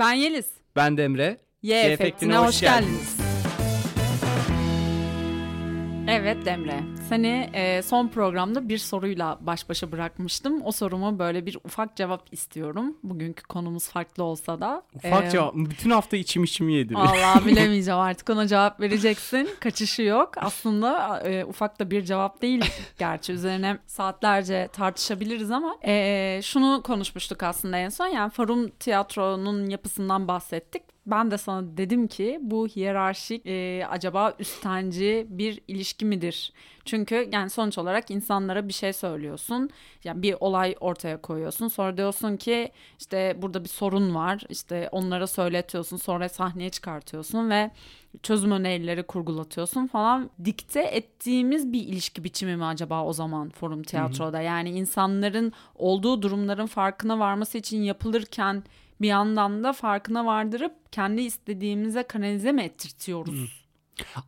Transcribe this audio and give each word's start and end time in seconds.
Ben 0.00 0.12
Yeliz. 0.12 0.46
Ben 0.76 0.96
de 0.96 1.04
Emre. 1.04 1.40
Y, 1.62 1.68
Y 1.68 1.92
efektine, 1.92 2.36
hoş 2.36 2.60
geldiniz. 2.60 3.19
Evet 6.20 6.44
Demre, 6.46 6.80
seni 7.08 7.50
e, 7.52 7.82
son 7.82 8.08
programda 8.08 8.68
bir 8.68 8.78
soruyla 8.78 9.38
baş 9.40 9.68
başa 9.68 9.92
bırakmıştım. 9.92 10.62
O 10.64 10.72
sorumu 10.72 11.18
böyle 11.18 11.46
bir 11.46 11.58
ufak 11.64 11.96
cevap 11.96 12.32
istiyorum. 12.32 12.96
Bugünkü 13.02 13.42
konumuz 13.42 13.88
farklı 13.88 14.24
olsa 14.24 14.60
da. 14.60 14.82
Ufak 14.94 15.24
E, 15.24 15.30
cevap. 15.30 15.54
Bütün 15.54 15.90
hafta 15.90 16.16
içim 16.16 16.44
içimi 16.44 16.72
yedi. 16.72 16.94
Vallahi 16.94 17.46
bilemeyeceğim 17.46 18.00
artık 18.00 18.30
ona 18.30 18.46
cevap 18.46 18.80
vereceksin. 18.80 19.48
Kaçışı 19.60 20.02
yok. 20.02 20.30
Aslında 20.36 21.20
e, 21.20 21.44
ufak 21.44 21.80
da 21.80 21.90
bir 21.90 22.02
cevap 22.04 22.42
değil 22.42 22.64
gerçi. 22.98 23.32
Üzerine 23.32 23.78
saatlerce 23.86 24.68
tartışabiliriz 24.72 25.50
ama 25.50 25.76
e, 25.84 26.40
şunu 26.42 26.82
konuşmuştuk 26.82 27.42
aslında 27.42 27.76
en 27.76 27.88
son. 27.88 28.06
Yani 28.06 28.30
Forum 28.30 28.68
Tiyatro'nun 28.68 29.70
yapısından 29.70 30.28
bahsettik. 30.28 30.82
Ben 31.06 31.30
de 31.30 31.38
sana 31.38 31.76
dedim 31.76 32.08
ki 32.08 32.38
bu 32.42 32.68
hiyerarşik 32.68 33.46
e, 33.46 33.86
acaba 33.90 34.34
üstenci 34.38 35.26
bir 35.30 35.60
ilişki 35.68 36.04
midir? 36.04 36.52
Çünkü 36.90 37.28
yani 37.32 37.50
sonuç 37.50 37.78
olarak 37.78 38.10
insanlara 38.10 38.68
bir 38.68 38.72
şey 38.72 38.92
söylüyorsun. 38.92 39.70
Yani 40.04 40.22
bir 40.22 40.36
olay 40.40 40.74
ortaya 40.80 41.20
koyuyorsun. 41.20 41.68
Sonra 41.68 41.96
diyorsun 41.96 42.36
ki 42.36 42.72
işte 42.98 43.36
burada 43.42 43.64
bir 43.64 43.68
sorun 43.68 44.14
var. 44.14 44.42
İşte 44.48 44.88
onlara 44.92 45.26
söyletiyorsun. 45.26 45.96
Sonra 45.96 46.28
sahneye 46.28 46.70
çıkartıyorsun 46.70 47.50
ve 47.50 47.70
çözüm 48.22 48.50
önerileri 48.50 49.02
kurgulatıyorsun 49.02 49.86
falan. 49.86 50.30
Dikte 50.44 50.80
ettiğimiz 50.80 51.72
bir 51.72 51.80
ilişki 51.80 52.24
biçimi 52.24 52.56
mi 52.56 52.64
acaba 52.64 53.04
o 53.04 53.12
zaman 53.12 53.50
forum 53.50 53.82
tiyatroda? 53.82 54.40
Yani 54.40 54.70
insanların 54.70 55.52
olduğu 55.74 56.22
durumların 56.22 56.66
farkına 56.66 57.18
varması 57.18 57.58
için 57.58 57.82
yapılırken 57.82 58.62
bir 59.00 59.08
yandan 59.08 59.64
da 59.64 59.72
farkına 59.72 60.26
vardırıp 60.26 60.92
kendi 60.92 61.22
istediğimize 61.22 62.02
kanalize 62.02 62.52
mi 62.52 62.62
ettirtiyoruz? 62.62 63.59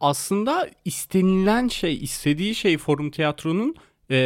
Aslında 0.01 0.71
istenilen 0.85 1.69
şey, 1.69 1.95
istediği 1.95 2.55
şey 2.55 2.79
forum 2.79 3.11
tiyatronun 3.11 3.75
e, 4.11 4.17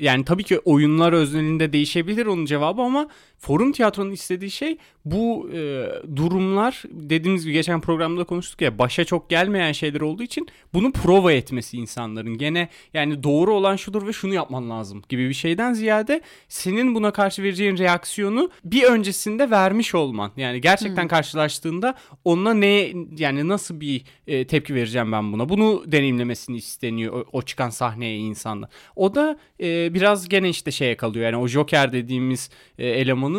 yani 0.00 0.24
tabii 0.24 0.44
ki 0.44 0.58
oyunlar 0.58 1.12
öznelinde 1.12 1.72
değişebilir 1.72 2.26
onun 2.26 2.44
cevabı 2.44 2.82
ama 2.82 3.08
forum 3.44 3.72
tiyatronun 3.72 4.10
istediği 4.10 4.50
şey 4.50 4.78
bu 5.04 5.50
e, 5.52 5.86
durumlar 6.16 6.82
dediğimiz 6.90 7.44
gibi 7.44 7.52
geçen 7.52 7.80
programda 7.80 8.24
konuştuk 8.24 8.60
ya 8.60 8.78
başa 8.78 9.04
çok 9.04 9.30
gelmeyen 9.30 9.72
şeyler 9.72 10.00
olduğu 10.00 10.22
için 10.22 10.48
bunu 10.74 10.92
prova 10.92 11.32
etmesi 11.32 11.76
insanların. 11.76 12.38
Gene 12.38 12.68
yani 12.94 13.22
doğru 13.22 13.54
olan 13.54 13.76
şudur 13.76 14.06
ve 14.06 14.12
şunu 14.12 14.34
yapman 14.34 14.70
lazım 14.70 15.02
gibi 15.08 15.28
bir 15.28 15.34
şeyden 15.34 15.72
ziyade 15.72 16.20
senin 16.48 16.94
buna 16.94 17.10
karşı 17.10 17.42
vereceğin 17.42 17.78
reaksiyonu 17.78 18.50
bir 18.64 18.82
öncesinde 18.82 19.50
vermiş 19.50 19.94
olman. 19.94 20.30
Yani 20.36 20.60
gerçekten 20.60 21.08
karşılaştığında 21.08 21.94
ona 22.24 22.54
ne 22.54 22.92
yani 23.18 23.48
nasıl 23.48 23.80
bir 23.80 24.02
e, 24.26 24.46
tepki 24.46 24.74
vereceğim 24.74 25.12
ben 25.12 25.32
buna. 25.32 25.48
Bunu 25.48 25.84
deneyimlemesini 25.86 26.56
isteniyor 26.56 27.12
o, 27.12 27.24
o 27.32 27.42
çıkan 27.42 27.70
sahneye 27.70 28.16
insanlar. 28.16 28.70
O 28.96 29.14
da 29.14 29.38
e, 29.60 29.94
biraz 29.94 30.28
gene 30.28 30.48
işte 30.48 30.70
şeye 30.70 30.96
kalıyor. 30.96 31.24
Yani 31.24 31.36
o 31.36 31.48
Joker 31.48 31.92
dediğimiz 31.92 32.50
e, 32.78 32.88
elemanın 32.88 33.33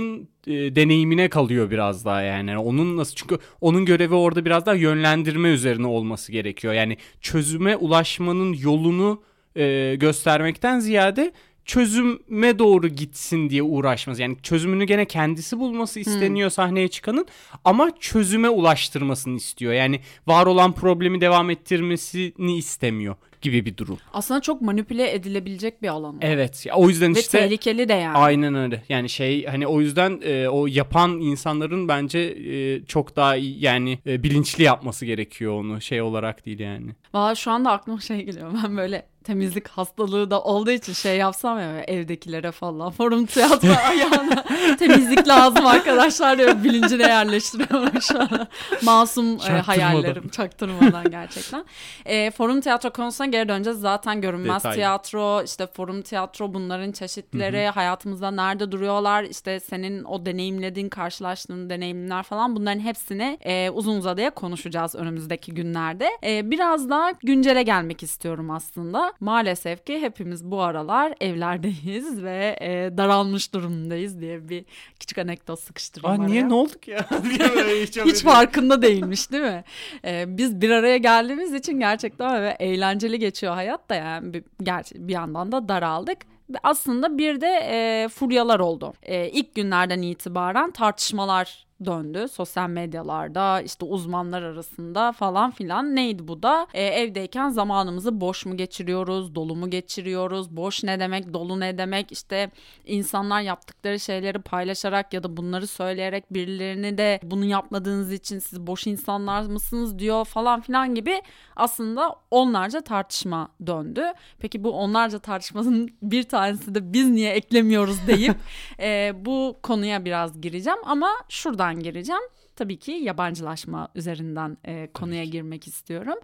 e, 0.48 0.76
deneyimine 0.76 1.30
kalıyor 1.30 1.72
biraz 1.72 2.06
daha 2.06 2.22
yani. 2.22 2.58
Onun 2.58 2.98
nasıl 2.98 3.16
çünkü 3.16 3.38
onun 3.62 3.86
görevi 3.86 4.16
orada 4.16 4.46
biraz 4.46 4.66
daha 4.66 4.76
yönlendirme 4.76 5.50
üzerine 5.50 5.88
olması 5.88 6.32
gerekiyor. 6.32 6.74
Yani 6.74 6.98
çözüme 7.22 7.76
ulaşmanın 7.76 8.54
yolunu 8.54 9.22
e, 9.58 9.96
göstermekten 10.00 10.80
ziyade 10.80 11.32
çözüme 11.66 12.60
doğru 12.60 12.88
gitsin 12.88 13.50
diye 13.50 13.64
uğraşmaz. 13.64 14.20
Yani 14.20 14.38
çözümünü 14.44 14.84
gene 14.84 15.06
kendisi 15.06 15.60
bulması 15.60 16.00
isteniyor 16.00 16.50
sahneye 16.50 16.88
çıkanın 16.88 17.26
ama 17.66 17.92
çözüme 18.00 18.50
ulaştırmasını 18.50 19.36
istiyor. 19.38 19.74
Yani 19.74 20.00
var 20.28 20.46
olan 20.46 20.72
problemi 20.72 21.22
devam 21.22 21.50
ettirmesini 21.50 22.58
istemiyor 22.58 23.16
gibi 23.42 23.66
bir 23.66 23.78
durum. 23.78 23.98
Aslında 24.14 24.42
çok 24.42 24.62
manipüle 24.62 25.14
edilebilecek 25.14 25.82
bir 25.82 25.88
alan. 25.88 26.16
o. 26.16 26.18
Evet. 26.22 26.66
O 26.76 26.90
yüzden 26.90 27.16
Ve 27.16 27.20
işte 27.20 27.40
tehlikeli 27.40 27.90
de 27.90 27.94
yani. 27.94 28.18
Aynen 28.18 28.56
öyle. 28.56 28.84
Yani 28.90 29.10
şey 29.10 29.46
hani 29.46 29.68
o 29.68 29.82
yüzden 29.82 30.22
e, 30.24 30.48
o 30.50 30.68
yapan 30.68 31.20
insanların 31.22 31.88
bence 31.88 32.20
e, 32.20 32.86
çok 32.86 33.16
daha 33.16 33.36
iyi, 33.36 33.64
yani 33.64 34.00
e, 34.08 34.24
bilinçli 34.24 34.64
yapması 34.64 35.06
gerekiyor 35.06 35.54
onu 35.54 35.82
şey 35.82 36.02
olarak 36.02 36.46
değil 36.46 36.60
yani. 36.60 36.92
Valla 37.14 37.36
şu 37.36 37.52
anda 37.52 37.72
aklıma 37.72 38.00
şey 38.00 38.22
geliyor. 38.26 38.52
Ben 38.64 38.78
böyle 38.78 39.06
temizlik 39.26 39.68
hastalığı 39.68 40.32
da 40.32 40.42
olduğu 40.42 40.72
için 40.72 40.94
şey 40.94 41.18
yapsam 41.18 41.60
ya 41.60 41.82
evdekilere 41.82 42.52
falan 42.52 42.92
forum 42.92 43.26
tiyatro 43.26 43.70
ayağına 43.90 44.44
temizlik 44.80 45.28
lazım 45.28 45.66
arkadaşlar 45.66 46.38
diye 46.38 46.64
bilincine 46.64 47.04
yerleştiriyorum 47.04 48.02
şu 48.02 48.22
an. 48.22 48.48
Masum 48.82 49.36
e, 49.36 49.62
hayallerim 49.62 50.30
çaktırmadan 50.30 51.12
gerçekten. 51.12 51.66
E, 52.06 52.32
forum 52.32 52.62
tiyatro 52.62 52.94
konusuna 52.94 53.28
geri 53.28 53.50
döneceğiz. 53.50 53.80
Zaten 53.80 54.22
görünmez 54.22 54.56
Detaylı. 54.56 54.76
tiyatro, 54.76 55.44
işte 55.44 55.68
forum 55.68 56.02
tiyatro 56.02 56.54
bunların 56.54 56.92
çeşitleri 56.92 57.68
hayatımızda 57.68 58.32
nerede 58.32 58.72
duruyorlar? 58.72 59.24
İşte 59.24 59.60
senin 59.60 60.04
o 60.04 60.26
deneyimlediğin, 60.26 60.90
karşılaştığın 60.90 61.70
deneyimler 61.70 62.24
falan 62.24 62.56
bunların 62.56 62.80
hepsini 62.80 63.38
e, 63.42 63.70
uzun 63.70 63.98
uzadıya 63.98 64.30
konuşacağız 64.30 64.96
önümüzdeki 64.96 65.54
günlerde. 65.54 66.10
E, 66.24 66.52
biraz 66.52 66.90
daha 66.90 67.12
güncele 67.12 67.64
gelmek 67.64 68.04
istiyorum 68.04 68.52
aslında. 68.52 69.14
Maalesef 69.20 69.86
ki 69.86 70.02
hepimiz 70.02 70.46
bu 70.46 70.62
aralar 70.62 71.14
evlerdeyiz 71.22 72.24
ve 72.24 72.58
e, 72.62 72.98
daralmış 72.98 73.54
durumdayız 73.54 74.20
diye 74.22 74.50
bir 74.50 74.66
küçük 75.00 75.18
anekdot 75.18 75.60
sıkıştırayım 75.60 76.22
Aa 76.22 76.24
araya. 76.24 76.32
niye 76.32 76.50
ne 76.50 76.54
olduk 76.54 76.88
ya? 76.88 77.06
Hiç 78.06 78.24
farkında 78.24 78.82
değilmiş 78.82 79.32
değil 79.32 79.44
mi? 79.44 79.64
Ee, 80.06 80.26
biz 80.28 80.62
bir 80.62 80.70
araya 80.70 80.98
geldiğimiz 80.98 81.54
için 81.54 81.80
gerçekten 81.80 82.30
böyle 82.32 82.56
eğlenceli 82.60 83.20
geçiyor 83.20 83.54
hayat 83.54 83.90
da 83.90 83.96
yani 83.96 84.34
bir, 84.34 84.44
gerçi 84.64 85.08
bir 85.08 85.14
yandan 85.14 85.52
da 85.52 85.70
daraldık. 85.70 86.18
Ve 86.50 86.58
Aslında 86.64 87.18
bir 87.18 87.42
de 87.42 87.48
e, 87.48 88.08
furyalar 88.08 88.60
oldu. 88.60 88.94
E, 89.04 89.30
ilk 89.30 89.56
günlerden 89.56 90.02
itibaren 90.02 90.72
tartışmalar 90.72 91.66
döndü. 91.86 92.28
Sosyal 92.32 92.70
medyalarda 92.70 93.62
işte 93.62 93.86
uzmanlar 93.86 94.42
arasında 94.42 95.12
falan 95.12 95.52
filan. 95.52 95.96
Neydi 95.96 96.28
bu 96.28 96.44
da? 96.44 96.68
E, 96.74 96.84
evdeyken 96.84 97.50
zamanımızı 97.50 98.22
boş 98.22 98.46
mu 98.46 98.58
geçiriyoruz 98.58 99.36
dolu 99.36 99.56
mu 99.56 99.70
geçiriyoruz 99.70 100.58
boş 100.58 100.84
ne 100.84 101.00
demek 101.00 101.34
dolu 101.34 101.60
ne 101.60 101.78
demek? 101.78 102.12
İşte 102.12 102.52
insanlar 102.86 103.42
yaptıkları 103.42 104.00
şeyleri 104.00 104.40
paylaşarak 104.40 105.14
ya 105.14 105.24
da 105.24 105.38
bunları 105.38 105.68
söyleyerek 105.68 106.34
birilerini 106.34 106.98
de 106.98 107.20
bunu 107.24 107.46
yapmadığınız 107.46 108.12
için 108.12 108.40
siz 108.40 108.68
boş 108.68 108.88
insanlar 108.88 109.42
mısınız 109.42 110.00
diyor 110.00 110.26
falan 110.26 110.62
filan 110.62 110.96
gibi 110.96 111.22
aslında 111.56 112.16
onlarca 112.32 112.82
tartışma 112.82 113.50
döndü. 113.68 114.06
Peki 114.40 114.64
bu 114.64 114.72
onlarca 114.72 115.20
tartışmanın 115.20 115.90
bir 116.02 116.24
tanesi 116.24 116.76
de 116.76 116.94
biz 116.94 117.10
niye 117.10 117.32
eklemiyoruz 117.32 118.08
deyip 118.08 118.36
e, 118.80 119.14
bu 119.26 119.56
konuya 119.64 120.06
biraz 120.06 120.42
gireceğim. 120.42 120.80
Ama 120.86 121.10
şuradan 121.30 121.65
gireceğim. 121.74 122.22
Tabii 122.56 122.80
ki 122.80 122.92
yabancılaşma 122.92 123.88
üzerinden 123.96 124.58
e, 124.66 124.88
konuya 124.94 125.24
girmek 125.24 125.68
istiyorum. 125.68 126.16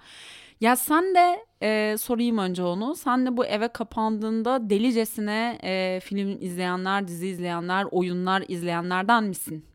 Ya 0.62 0.75
sen 0.75 1.16
de 1.16 1.46
e, 1.62 1.97
sorayım 1.97 2.38
önce 2.38 2.63
onu. 2.63 2.96
Sen 2.96 3.25
de 3.25 3.38
bu 3.38 3.46
eve 3.46 3.68
kapandığında 3.68 4.69
delicesine 4.69 5.59
e, 5.63 6.00
film 6.03 6.38
izleyenler, 6.41 7.07
dizi 7.07 7.28
izleyenler, 7.28 7.85
oyunlar 7.91 8.44
izleyenlerden 8.47 9.24
misin? 9.24 9.70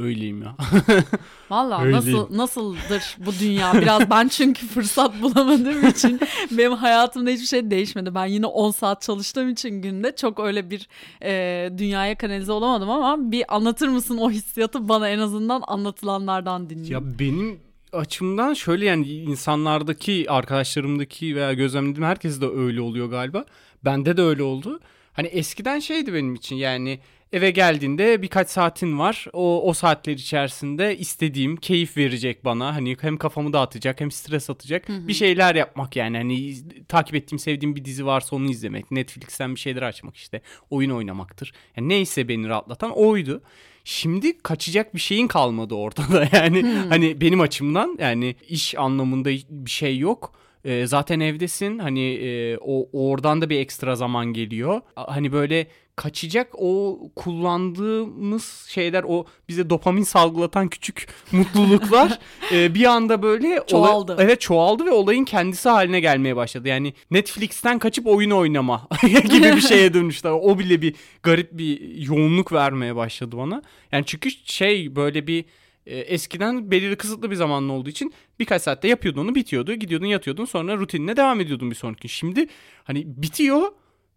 Öyleyim 0.00 0.42
ya. 0.42 0.56
Valla 1.50 1.90
nasıl 1.90 2.36
nasıldır 2.36 3.16
bu 3.18 3.32
dünya? 3.40 3.72
Biraz 3.74 4.10
ben 4.10 4.28
çünkü 4.28 4.66
fırsat 4.66 5.22
bulamadığım 5.22 5.88
için 5.88 6.20
benim 6.50 6.72
hayatımda 6.72 7.30
hiçbir 7.30 7.46
şey 7.46 7.70
değişmedi. 7.70 8.14
Ben 8.14 8.26
yine 8.26 8.46
10 8.46 8.70
saat 8.70 9.02
çalıştığım 9.02 9.48
için 9.48 9.82
günde 9.82 10.16
çok 10.16 10.40
öyle 10.40 10.70
bir 10.70 10.88
e, 11.22 11.70
dünyaya 11.78 12.14
kanalize 12.18 12.52
olamadım 12.52 12.90
ama 12.90 13.32
bir 13.32 13.54
anlatır 13.56 13.88
mısın 13.88 14.18
o 14.18 14.30
hissiyatı 14.30 14.88
bana 14.88 15.08
en 15.08 15.18
azından 15.18 15.62
anlatılanlardan 15.66 16.70
dinleyeyim. 16.70 16.92
Ya 16.92 17.18
benim 17.18 17.60
açımdan 17.92 18.54
şöyle 18.54 18.84
yani 18.84 19.08
insanlardaki 19.08 20.26
arkadaşlarımdaki 20.28 21.36
veya 21.36 21.52
gözlemlediğim 21.52 22.08
herkes 22.08 22.40
de 22.40 22.46
öyle 22.46 22.80
oluyor 22.80 23.10
galiba. 23.10 23.44
Bende 23.84 24.16
de 24.16 24.22
öyle 24.22 24.42
oldu. 24.42 24.80
Hani 25.12 25.26
eskiden 25.26 25.78
şeydi 25.78 26.14
benim 26.14 26.34
için 26.34 26.56
yani 26.56 27.00
eve 27.32 27.50
geldiğinde 27.50 28.22
birkaç 28.22 28.50
saatin 28.50 28.98
var. 28.98 29.26
O, 29.32 29.68
o 29.68 29.72
saatler 29.72 30.12
içerisinde 30.12 30.98
istediğim 30.98 31.56
keyif 31.56 31.96
verecek 31.96 32.44
bana. 32.44 32.74
Hani 32.74 32.96
hem 33.00 33.16
kafamı 33.16 33.52
dağıtacak 33.52 34.00
hem 34.00 34.10
stres 34.10 34.50
atacak 34.50 34.88
bir 34.88 35.12
şeyler 35.12 35.54
yapmak 35.54 35.96
yani. 35.96 36.16
Hani 36.16 36.54
takip 36.88 37.14
ettiğim 37.14 37.38
sevdiğim 37.38 37.76
bir 37.76 37.84
dizi 37.84 38.06
varsa 38.06 38.36
onu 38.36 38.50
izlemek. 38.50 38.90
Netflix'ten 38.90 39.54
bir 39.54 39.60
şeyler 39.60 39.82
açmak 39.82 40.16
işte. 40.16 40.40
Oyun 40.70 40.90
oynamaktır. 40.90 41.52
Yani 41.76 41.88
neyse 41.88 42.28
beni 42.28 42.48
rahatlatan 42.48 42.90
oydu. 42.90 43.42
Şimdi 43.84 44.38
kaçacak 44.38 44.94
bir 44.94 45.00
şeyin 45.00 45.28
kalmadı 45.28 45.74
ortada 45.74 46.28
yani. 46.32 46.62
Hani 46.88 47.20
benim 47.20 47.40
açımdan 47.40 47.96
yani 48.00 48.36
iş 48.48 48.78
anlamında 48.78 49.30
bir 49.50 49.70
şey 49.70 49.98
yok. 49.98 50.32
E, 50.64 50.86
zaten 50.86 51.20
evdesin. 51.20 51.78
Hani 51.78 52.14
e, 52.14 52.58
o 52.58 52.88
oradan 52.92 53.42
da 53.42 53.50
bir 53.50 53.58
ekstra 53.60 53.96
zaman 53.96 54.26
geliyor. 54.26 54.80
Hani 54.94 55.32
böyle 55.32 55.66
kaçacak 55.96 56.48
o 56.58 57.00
kullandığımız 57.16 58.66
şeyler 58.68 59.04
o 59.08 59.26
bize 59.48 59.70
dopamin 59.70 60.02
salgılatan 60.02 60.68
küçük 60.68 61.08
mutluluklar 61.32 62.18
e, 62.52 62.74
bir 62.74 62.84
anda 62.84 63.22
böyle 63.22 63.62
çoğaldı. 63.66 64.14
Olay, 64.14 64.24
evet 64.24 64.40
çoğaldı 64.40 64.86
ve 64.86 64.90
olayın 64.90 65.24
kendisi 65.24 65.68
haline 65.68 66.00
gelmeye 66.00 66.36
başladı. 66.36 66.68
Yani 66.68 66.94
Netflix'ten 67.10 67.78
kaçıp 67.78 68.06
oyun 68.06 68.30
oynama 68.30 68.88
gibi 69.02 69.56
bir 69.56 69.60
şeye 69.60 69.94
dönüştü. 69.94 70.28
O 70.28 70.58
bile 70.58 70.82
bir 70.82 70.94
garip 71.22 71.52
bir 71.52 71.96
yoğunluk 71.96 72.52
vermeye 72.52 72.96
başladı 72.96 73.36
bana. 73.36 73.62
Yani 73.92 74.04
çünkü 74.06 74.30
şey 74.30 74.96
böyle 74.96 75.26
bir 75.26 75.44
e, 75.86 75.98
eskiden 75.98 76.70
belirli 76.70 76.96
kısıtlı 76.96 77.30
bir 77.30 77.36
zamanın 77.36 77.68
olduğu 77.68 77.90
için 77.90 78.12
birkaç 78.38 78.62
saatte 78.62 78.88
yapıyordun 78.88 79.24
onu 79.24 79.34
bitiyordu. 79.34 79.74
Gidiyordun 79.74 80.06
yatıyordun 80.06 80.44
sonra 80.44 80.76
rutinine 80.76 81.16
devam 81.16 81.40
ediyordun 81.40 81.70
bir 81.70 81.76
sonraki 81.76 82.02
gün. 82.02 82.08
Şimdi 82.08 82.46
hani 82.84 83.04
bitiyor 83.06 83.62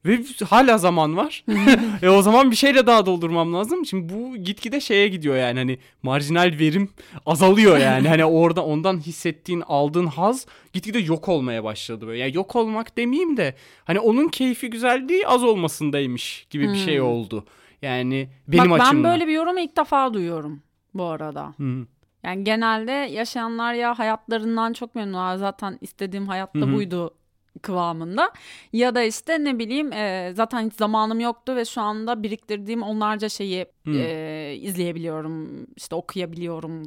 ve 0.05 0.19
hala 0.45 0.77
zaman 0.77 1.17
var. 1.17 1.45
e 2.01 2.09
o 2.09 2.21
zaman 2.21 2.51
bir 2.51 2.55
şeyle 2.55 2.87
daha 2.87 3.05
doldurmam 3.05 3.53
lazım. 3.53 3.85
Şimdi 3.85 4.13
bu 4.13 4.37
gitgide 4.37 4.79
şeye 4.79 5.07
gidiyor 5.07 5.35
yani 5.35 5.59
hani 5.59 5.77
marjinal 6.03 6.55
verim 6.59 6.89
azalıyor 7.25 7.77
yani. 7.77 8.07
hani 8.07 8.25
orada 8.25 8.65
ondan 8.65 8.99
hissettiğin, 8.99 9.63
aldığın 9.67 10.07
haz 10.07 10.45
gitgide 10.73 10.99
yok 10.99 11.29
olmaya 11.29 11.63
başladı 11.63 12.07
böyle. 12.07 12.19
Yani 12.19 12.35
yok 12.35 12.55
olmak 12.55 12.97
demeyeyim 12.97 13.37
de 13.37 13.55
hani 13.85 13.99
onun 13.99 14.27
keyfi 14.27 14.69
güzelliği 14.69 15.27
az 15.27 15.43
olmasındaymış 15.43 16.47
gibi 16.49 16.69
bir 16.69 16.77
şey 16.77 17.01
oldu. 17.01 17.45
Yani 17.81 18.29
benim 18.47 18.71
Bak, 18.71 18.81
açımdan. 18.81 19.03
ben 19.03 19.11
böyle 19.11 19.27
bir 19.27 19.33
yorumu 19.33 19.59
ilk 19.59 19.77
defa 19.77 20.13
duyuyorum 20.13 20.63
bu 20.93 21.03
arada. 21.03 21.53
Hı. 21.57 21.85
Yani 22.23 22.43
genelde 22.43 22.91
yaşayanlar 22.91 23.73
ya 23.73 23.99
hayatlarından 23.99 24.73
çok 24.73 24.95
memnunlar. 24.95 25.37
Zaten 25.37 25.77
istediğim 25.81 26.27
hayatta 26.27 26.73
buydu 26.73 27.13
kıvamında 27.61 28.31
ya 28.73 28.95
da 28.95 29.03
işte 29.03 29.43
ne 29.43 29.59
bileyim 29.59 29.93
e, 29.93 30.31
zaten 30.35 30.65
hiç 30.65 30.73
zamanım 30.73 31.19
yoktu 31.19 31.55
ve 31.55 31.65
şu 31.65 31.81
anda 31.81 32.23
biriktirdiğim 32.23 32.83
onlarca 32.83 33.29
şeyi 33.29 33.65
Hı. 33.85 33.91
e, 33.91 34.55
izleyebiliyorum 34.55 35.67
işte 35.75 35.95
okuyabiliyorum 35.95 36.83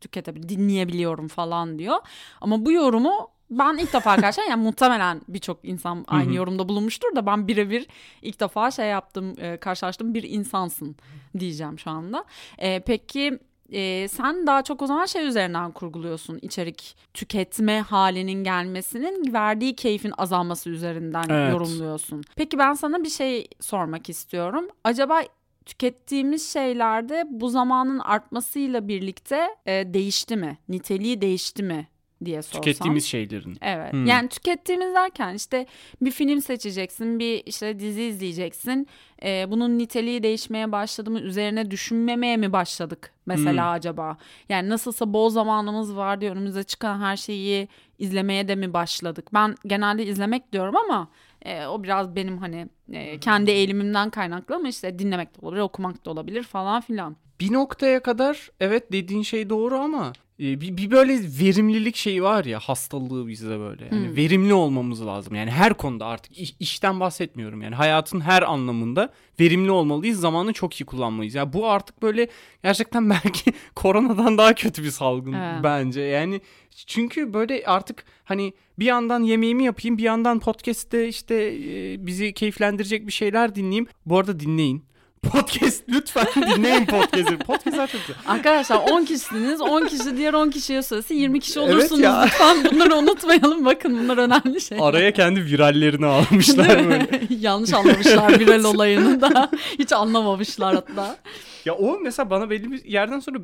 tüketebiliyorum 0.00 0.48
dinleyebiliyorum 0.48 1.28
falan 1.28 1.78
diyor 1.78 1.96
ama 2.40 2.64
bu 2.64 2.72
yorumu 2.72 3.28
ben 3.50 3.76
ilk 3.76 3.92
defa 3.92 4.10
arkadaşlar 4.10 4.44
yani 4.44 4.62
muhtemelen 4.62 5.20
birçok 5.28 5.64
insan 5.64 6.04
aynı 6.08 6.34
yorumda 6.34 6.68
bulunmuştur 6.68 7.16
da 7.16 7.26
ben 7.26 7.48
birebir 7.48 7.86
ilk 8.22 8.40
defa 8.40 8.70
şey 8.70 8.86
yaptım 8.86 9.34
e, 9.38 9.56
karşılaştım 9.56 10.14
bir 10.14 10.22
insansın 10.22 10.96
diyeceğim 11.38 11.78
şu 11.78 11.90
anda. 11.90 12.24
E, 12.58 12.80
peki 12.80 13.38
e, 13.72 14.08
sen 14.08 14.46
daha 14.46 14.62
çok 14.62 14.82
o 14.82 14.86
zaman 14.86 15.06
şey 15.06 15.26
üzerinden 15.26 15.72
kurguluyorsun 15.72 16.38
içerik 16.42 16.96
tüketme 17.14 17.80
halinin 17.80 18.44
gelmesinin 18.44 19.32
verdiği 19.32 19.76
keyfin 19.76 20.12
azalması 20.18 20.70
üzerinden 20.70 21.24
Evet. 21.30 21.52
yorumluyorsun. 21.52 22.22
Peki 22.36 22.58
ben 22.58 22.72
sana 22.74 23.04
bir 23.04 23.08
şey 23.10 23.48
sormak 23.60 24.08
istiyorum. 24.08 24.68
Acaba 24.84 25.22
tükettiğimiz 25.66 26.52
şeylerde 26.52 27.24
bu 27.30 27.48
zamanın 27.48 27.98
artmasıyla 27.98 28.88
birlikte 28.88 29.48
e, 29.66 29.94
değişti 29.94 30.36
mi? 30.36 30.58
Niteliği 30.68 31.20
değişti 31.20 31.62
mi 31.62 31.88
diye 32.24 32.42
sorsam. 32.42 32.62
Tükettiğimiz 32.62 33.04
şeylerin. 33.04 33.58
Evet. 33.62 33.92
Hmm. 33.92 34.06
Yani 34.06 34.28
tükettiğimiz 34.28 34.94
derken 34.94 35.34
işte 35.34 35.66
bir 36.00 36.10
film 36.10 36.40
seçeceksin, 36.40 37.18
bir 37.18 37.42
işte 37.46 37.78
dizi 37.78 38.02
izleyeceksin. 38.02 38.86
Ee, 39.22 39.46
bunun 39.50 39.78
niteliği 39.78 40.22
değişmeye 40.22 40.72
başladı 40.72 41.10
mı? 41.10 41.20
Üzerine 41.20 41.70
düşünmemeye 41.70 42.36
mi 42.36 42.52
başladık 42.52 43.12
mesela 43.26 43.66
Hmm. 43.66 43.72
acaba? 43.72 44.16
Yani 44.48 44.68
nasılsa 44.68 45.12
bol 45.12 45.30
zamanımız 45.30 45.96
var 45.96 46.20
diye 46.20 46.30
önümüze 46.30 46.62
çıkan 46.62 47.00
her 47.00 47.16
şeyi 47.16 47.68
izlemeye 47.98 48.48
de 48.48 48.54
mi 48.54 48.72
başladık? 48.72 49.26
Ben 49.34 49.54
genelde 49.66 50.06
izlemek 50.06 50.52
diyorum 50.52 50.76
ama 50.76 51.08
e, 51.42 51.66
o 51.66 51.82
biraz 51.82 52.16
benim 52.16 52.38
hani 52.38 52.68
e, 52.92 53.20
kendi 53.20 53.50
eğilimimden 53.50 54.10
kaynaklı 54.10 54.54
ama 54.56 54.68
işte 54.68 54.98
dinlemek 54.98 55.34
de 55.42 55.46
olabilir, 55.46 55.62
okumak 55.62 56.04
da 56.04 56.10
olabilir 56.10 56.42
falan 56.42 56.80
filan. 56.80 57.16
Bir 57.40 57.52
noktaya 57.52 58.02
kadar 58.02 58.50
evet 58.60 58.92
dediğin 58.92 59.22
şey 59.22 59.50
doğru 59.50 59.74
ama 59.74 60.12
e, 60.40 60.60
bir, 60.60 60.76
bir 60.76 60.90
böyle 60.90 61.12
verimlilik 61.40 61.96
şeyi 61.96 62.22
var 62.22 62.44
ya 62.44 62.58
hastalığı 62.58 63.28
bizde 63.28 63.58
böyle. 63.58 63.84
Yani 63.92 64.08
Hmm. 64.08 64.16
verimli 64.16 64.54
olmamız 64.54 65.06
lazım. 65.06 65.34
Yani 65.34 65.50
her 65.50 65.74
konuda 65.74 66.06
artık 66.06 66.38
iş- 66.38 66.54
işten 66.60 67.00
bahsetmiyorum. 67.00 67.62
Yani 67.62 67.74
hayatın 67.74 68.20
her 68.20 68.42
anlamında 68.42 69.12
verimli 69.40 69.70
olmalıyız. 69.70 70.20
Zamanı 70.20 70.52
çok 70.52 70.80
iyi 70.80 70.84
kullanmalıyız. 70.84 71.34
Ya 71.34 71.52
bu 71.52 71.68
artık 71.70 72.02
böyle 72.02 72.28
gerçekten 72.62 73.10
belki 73.24 73.52
koronadan 73.74 74.38
daha 74.38 74.54
kötü 74.54 74.84
bir 74.84 74.90
salgın 74.90 75.32
Evet. 75.32 75.60
bence. 75.64 76.00
Yani 76.00 76.40
çünkü 76.86 77.34
böyle 77.34 77.62
artık 77.66 78.04
hani 78.24 78.52
bir 78.78 78.84
yandan 78.84 79.22
yemeğimi 79.22 79.64
yapayım, 79.64 79.98
bir 79.98 80.02
yandan 80.02 80.38
podcast'te 80.40 81.08
işte 81.08 81.34
e, 81.34 82.06
bizi 82.06 82.32
keyiflendirecek 82.32 83.06
bir 83.06 83.12
şeyler 83.12 83.54
dinleyeyim. 83.54 83.86
Bu 84.06 84.18
arada 84.18 84.40
dinleyin. 84.40 84.89
Podcast 85.22 85.82
lütfen 85.88 86.26
dinleyin 86.36 86.86
podcast'i. 86.86 87.38
Podcast'lar 87.38 87.86
çok 87.86 88.00
güzel. 88.06 88.16
Arkadaşlar 88.26 88.76
10 88.76 89.04
kişisiniz. 89.04 89.60
10 89.60 89.86
kişi 89.86 90.16
diğer 90.16 90.34
10 90.34 90.50
kişiye 90.50 90.82
söylesin 90.82 91.14
20 91.14 91.40
kişi 91.40 91.60
Evet 91.60 91.74
olursunuz. 91.74 92.00
ya. 92.00 92.22
Lütfen 92.22 92.64
bunları 92.64 92.96
unutmayalım. 92.96 93.64
Bakın 93.64 93.98
bunlar 93.98 94.18
önemli 94.18 94.60
şeyler. 94.60 94.84
Araya 94.84 95.12
kendi 95.12 95.44
virallerini 95.44 96.06
almışlar 96.06 96.84
böyle. 96.90 97.20
Yanlış 97.40 97.72
anlamışlar 97.72 98.38
viral 98.40 98.64
olayını 98.64 99.20
da. 99.20 99.50
Hiç 99.78 99.92
anlamamışlar 99.92 100.74
hatta. 100.74 101.16
Ya 101.64 101.74
o 101.74 101.98
mesela 101.98 102.30
bana 102.30 102.50
belli 102.50 102.70
bir 102.72 102.84
yerden 102.84 103.20
sonra 103.20 103.38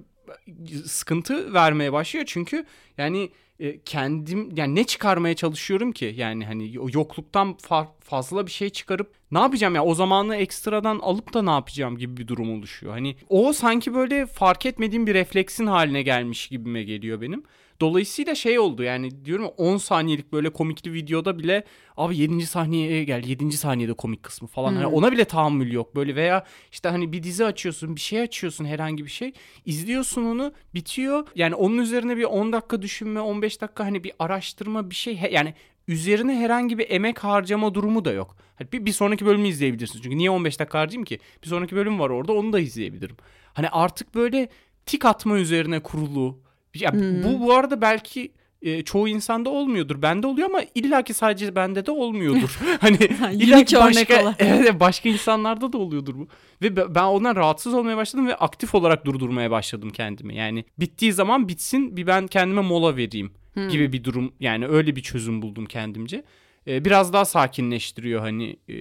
sıkıntı 0.86 1.54
vermeye 1.54 1.92
başlıyor 1.92 2.24
çünkü 2.28 2.64
yani 2.98 3.30
e, 3.60 3.80
kendim 3.80 4.56
yani 4.56 4.74
ne 4.74 4.84
çıkarmaya 4.84 5.34
çalışıyorum 5.34 5.92
ki 5.92 6.14
yani 6.16 6.44
hani 6.46 6.74
yokluktan 6.74 7.52
fa- 7.62 7.88
fazla 8.00 8.46
bir 8.46 8.50
şey 8.50 8.70
çıkarıp 8.70 9.12
ne 9.30 9.38
yapacağım 9.38 9.74
ya 9.74 9.84
o 9.84 9.94
zamanı 9.94 10.36
ekstradan 10.36 10.98
alıp 10.98 11.34
da 11.34 11.42
ne 11.42 11.50
yapacağım 11.50 11.98
gibi 11.98 12.16
bir 12.16 12.28
durum 12.28 12.58
oluşuyor. 12.58 12.92
Hani 12.92 13.16
o 13.28 13.52
sanki 13.52 13.94
böyle 13.94 14.26
fark 14.26 14.66
etmediğim 14.66 15.06
bir 15.06 15.14
refleksin 15.14 15.66
haline 15.66 16.02
gelmiş 16.02 16.48
gibime 16.48 16.82
geliyor 16.82 17.20
benim. 17.20 17.44
Dolayısıyla 17.80 18.34
şey 18.34 18.58
oldu 18.58 18.82
yani 18.82 19.24
diyorum 19.24 19.44
ya 19.44 19.50
10 19.50 19.76
saniyelik 19.76 20.32
böyle 20.32 20.50
komikli 20.50 20.92
videoda 20.92 21.38
bile 21.38 21.64
abi 21.96 22.16
7. 22.16 22.46
sahneye 22.46 23.04
gel 23.04 23.24
7. 23.24 23.56
saniyede 23.56 23.92
komik 23.92 24.22
kısmı 24.22 24.48
falan. 24.48 24.74
Hani 24.74 24.86
Hmm. 24.86 24.92
ona 24.94 25.12
bile 25.12 25.24
tahammül 25.24 25.72
yok 25.72 25.96
böyle 25.96 26.16
veya 26.16 26.44
işte 26.72 26.88
hani 26.88 27.12
bir 27.12 27.22
dizi 27.22 27.44
açıyorsun 27.44 27.96
bir 27.96 28.00
şey 28.00 28.20
açıyorsun 28.20 28.64
herhangi 28.64 29.04
bir 29.04 29.10
şey 29.10 29.32
izliyorsun 29.64 30.24
onu 30.24 30.52
bitiyor. 30.74 31.26
Yani 31.34 31.54
onun 31.54 31.78
üzerine 31.78 32.16
bir 32.16 32.24
10 32.24 32.52
dakika 32.52 32.82
düşünme 32.82 33.20
15 33.20 33.60
dakika 33.60 33.84
hani 33.84 34.04
bir 34.04 34.12
araştırma 34.18 34.90
bir 34.90 34.94
şey 34.94 35.20
yani 35.32 35.54
üzerine 35.88 36.36
herhangi 36.40 36.78
bir 36.78 36.90
emek 36.90 37.24
harcama 37.24 37.74
durumu 37.74 38.04
da 38.04 38.12
yok. 38.12 38.36
Hani 38.56 38.72
bir, 38.72 38.86
bir 38.86 38.92
sonraki 38.92 39.26
bölümü 39.26 39.48
izleyebilirsin. 39.48 40.00
Çünkü 40.02 40.18
niye 40.18 40.30
15 40.30 40.58
dakika 40.60 40.78
harcayayım 40.78 41.04
ki? 41.04 41.18
Bir 41.42 41.48
sonraki 41.48 41.76
bölüm 41.76 41.98
var 41.98 42.10
orada 42.10 42.32
onu 42.32 42.52
da 42.52 42.60
izleyebilirim. 42.60 43.16
Hani 43.54 43.68
artık 43.68 44.14
böyle 44.14 44.48
tik 44.86 45.04
atma 45.04 45.38
üzerine 45.38 45.80
kurulu. 45.80 46.38
Ya 46.80 46.92
Hmm. 46.92 47.24
Bu 47.24 47.40
bu 47.46 47.54
arada 47.54 47.80
belki 47.80 48.32
e, 48.62 48.82
çoğu 48.82 49.08
insanda 49.08 49.50
olmuyordur. 49.50 50.02
Bende 50.02 50.26
oluyor 50.26 50.48
ama 50.50 50.60
illaki 50.74 51.14
sadece 51.14 51.54
bende 51.56 51.86
de 51.86 51.90
olmuyordur. 51.90 52.58
hani 52.80 52.96
illaki 53.32 53.76
başka, 53.76 54.34
evet, 54.38 54.80
başka 54.80 55.08
insanlarda 55.08 55.72
da 55.72 55.78
oluyordur 55.78 56.14
bu. 56.14 56.28
Ve 56.62 56.76
be- 56.76 56.94
ben 56.94 57.02
ondan 57.04 57.36
rahatsız 57.36 57.74
olmaya 57.74 57.96
başladım 57.96 58.26
ve 58.26 58.34
aktif 58.34 58.74
olarak 58.74 59.04
durdurmaya 59.04 59.50
başladım 59.50 59.90
kendimi. 59.90 60.36
Yani 60.36 60.64
bittiği 60.78 61.12
zaman 61.12 61.48
bitsin 61.48 61.96
bir 61.96 62.06
ben 62.06 62.26
kendime 62.26 62.60
mola 62.60 62.96
vereyim 62.96 63.30
Hmm. 63.54 63.68
gibi 63.68 63.92
bir 63.92 64.04
durum. 64.04 64.32
Yani 64.40 64.66
öyle 64.66 64.96
bir 64.96 65.02
çözüm 65.02 65.42
buldum 65.42 65.66
kendimce. 65.66 66.24
Ee, 66.68 66.84
biraz 66.84 67.12
daha 67.12 67.24
sakinleştiriyor 67.24 68.20
hani 68.20 68.56
e, 68.68 68.74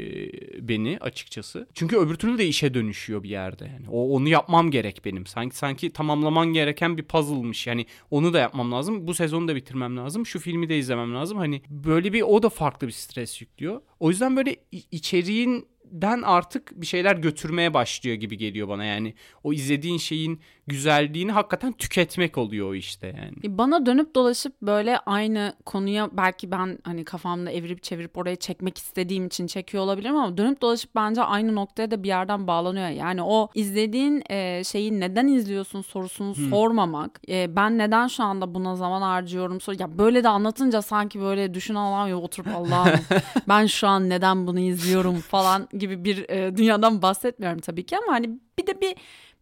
beni 0.68 0.98
açıkçası. 1.01 1.68
Çünkü 1.74 1.98
öbür 1.98 2.15
türlü 2.15 2.38
de 2.38 2.48
işe 2.48 2.74
dönüşüyor 2.74 3.24
bir 3.24 3.30
yerde 3.30 3.65
yani. 3.74 3.89
O 3.89 4.10
onu 4.15 4.30
yapmam 4.30 4.72
gerek 4.72 5.01
benim. 5.06 5.25
Sanki 5.25 5.56
sanki 5.56 5.94
tamamlaman 5.94 6.48
gereken 6.54 6.98
bir 6.98 7.04
puzzle'mış. 7.04 7.68
Yani 7.68 7.86
onu 8.12 8.34
da 8.34 8.39
yapmam 8.39 8.72
lazım. 8.72 9.08
Bu 9.08 9.13
sezonu 9.13 9.48
da 9.48 9.56
bitirmem 9.56 9.98
lazım. 9.98 10.25
Şu 10.25 10.39
filmi 10.39 10.70
de 10.70 10.77
izlemem 10.77 11.15
lazım. 11.15 11.38
Hani 11.38 11.62
böyle 11.70 12.13
bir 12.13 12.22
o 12.22 12.44
da 12.44 12.50
farklı 12.50 12.88
bir 12.88 12.92
stres 12.92 13.42
yüklüyor. 13.42 13.82
O 14.00 14.10
yüzden 14.10 14.38
böyle 14.38 14.56
i- 14.72 14.84
içeriğinden 14.92 16.22
artık 16.22 16.82
bir 16.82 16.86
şeyler 16.86 17.15
götürmeye 17.15 17.74
başlıyor 17.74 18.15
gibi 18.15 18.38
geliyor 18.38 18.68
bana 18.68 18.86
yani. 18.86 19.13
O 19.44 19.54
izlediğin 19.54 19.98
şeyin 19.98 20.39
güzelliğini 20.67 21.31
hakikaten 21.31 21.72
tüketmek 21.72 22.38
oluyor 22.38 22.69
o 22.69 22.75
işte 22.75 23.07
yani. 23.07 23.34
E, 23.43 23.57
Bana 23.57 23.86
dönüp 23.86 24.15
dolaşıp 24.15 24.62
böyle 24.62 24.98
aynı 24.98 25.53
konuya 25.65 26.10
belki 26.12 26.51
ben 26.51 26.77
hani 26.84 27.03
kafamda 27.03 27.51
evirip 27.51 27.84
çevirip 27.84 28.17
oraya 28.17 28.36
çekmek 28.36 28.77
istediğim 28.77 29.25
için 29.25 29.48
çekiyor 29.48 29.84
olabilirim 29.84 30.15
ama 30.15 30.38
dönüp 30.38 30.62
dolaşıp 30.62 30.95
bence 30.95 31.22
aynı 31.22 31.55
noktaya 31.55 31.91
da 31.91 32.03
bir 32.03 32.07
yerden 32.07 32.48
bağlanıyor. 32.48 32.89
Yani 32.89 33.24
o 33.24 33.50
izlediğin 33.55 34.24
e, 34.29 34.63
şeyi 34.63 35.00
neden 35.00 35.27
izliyorsun 35.27 35.81
sorusunu 35.81 36.36
sormamak. 36.36 37.22
E, 37.29 37.55
ben 37.55 37.77
neden 37.77 38.07
şu 38.07 38.24
anda 38.24 38.55
buna 38.55 38.75
zaman 38.75 39.01
harcıyorum 39.01 39.62
sor. 39.62 39.79
Ya 39.79 39.98
böyle 39.98 40.24
de 40.24 40.29
anlatınca 40.29 40.81
sanki 40.81 41.22
böyle 41.22 41.53
düşün 41.53 41.75
Allah'ım 41.75 42.22
oturup 42.22 42.48
Allah'ım 42.55 43.00
ben 43.48 43.65
şu 43.65 43.88
an 43.88 44.10
neden 44.10 44.48
bunu 44.48 44.60
izliyorum 44.60 45.15
falan 45.15 45.67
gibi 45.74 46.03
bir 46.03 46.29
e, 46.29 46.57
dünyadan 46.57 47.01
bahsetmiyorum 47.01 47.60
tabii 47.60 47.86
ki 47.86 47.98
ama 47.98 48.13
hani 48.13 48.29
bir 48.60 48.67
de 48.67 48.81
bir 48.81 48.95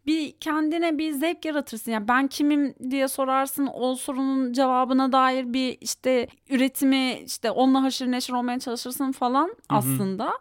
bir 0.06 0.32
kendine 0.32 0.98
bir 0.98 1.12
zevk 1.12 1.44
yaratırsın. 1.44 1.92
Yani 1.92 2.08
ben 2.08 2.26
kimim 2.28 2.74
diye 2.90 3.08
sorarsın. 3.08 3.68
O 3.74 3.94
sorunun 3.94 4.52
cevabına 4.52 5.12
dair 5.12 5.52
bir 5.52 5.78
işte 5.80 6.28
üretimi 6.50 7.18
işte 7.26 7.50
onunla 7.50 7.82
haşır 7.82 8.06
neşir 8.10 8.32
olmaya 8.32 8.58
çalışırsın 8.58 9.12
falan 9.12 9.54
aslında. 9.68 10.32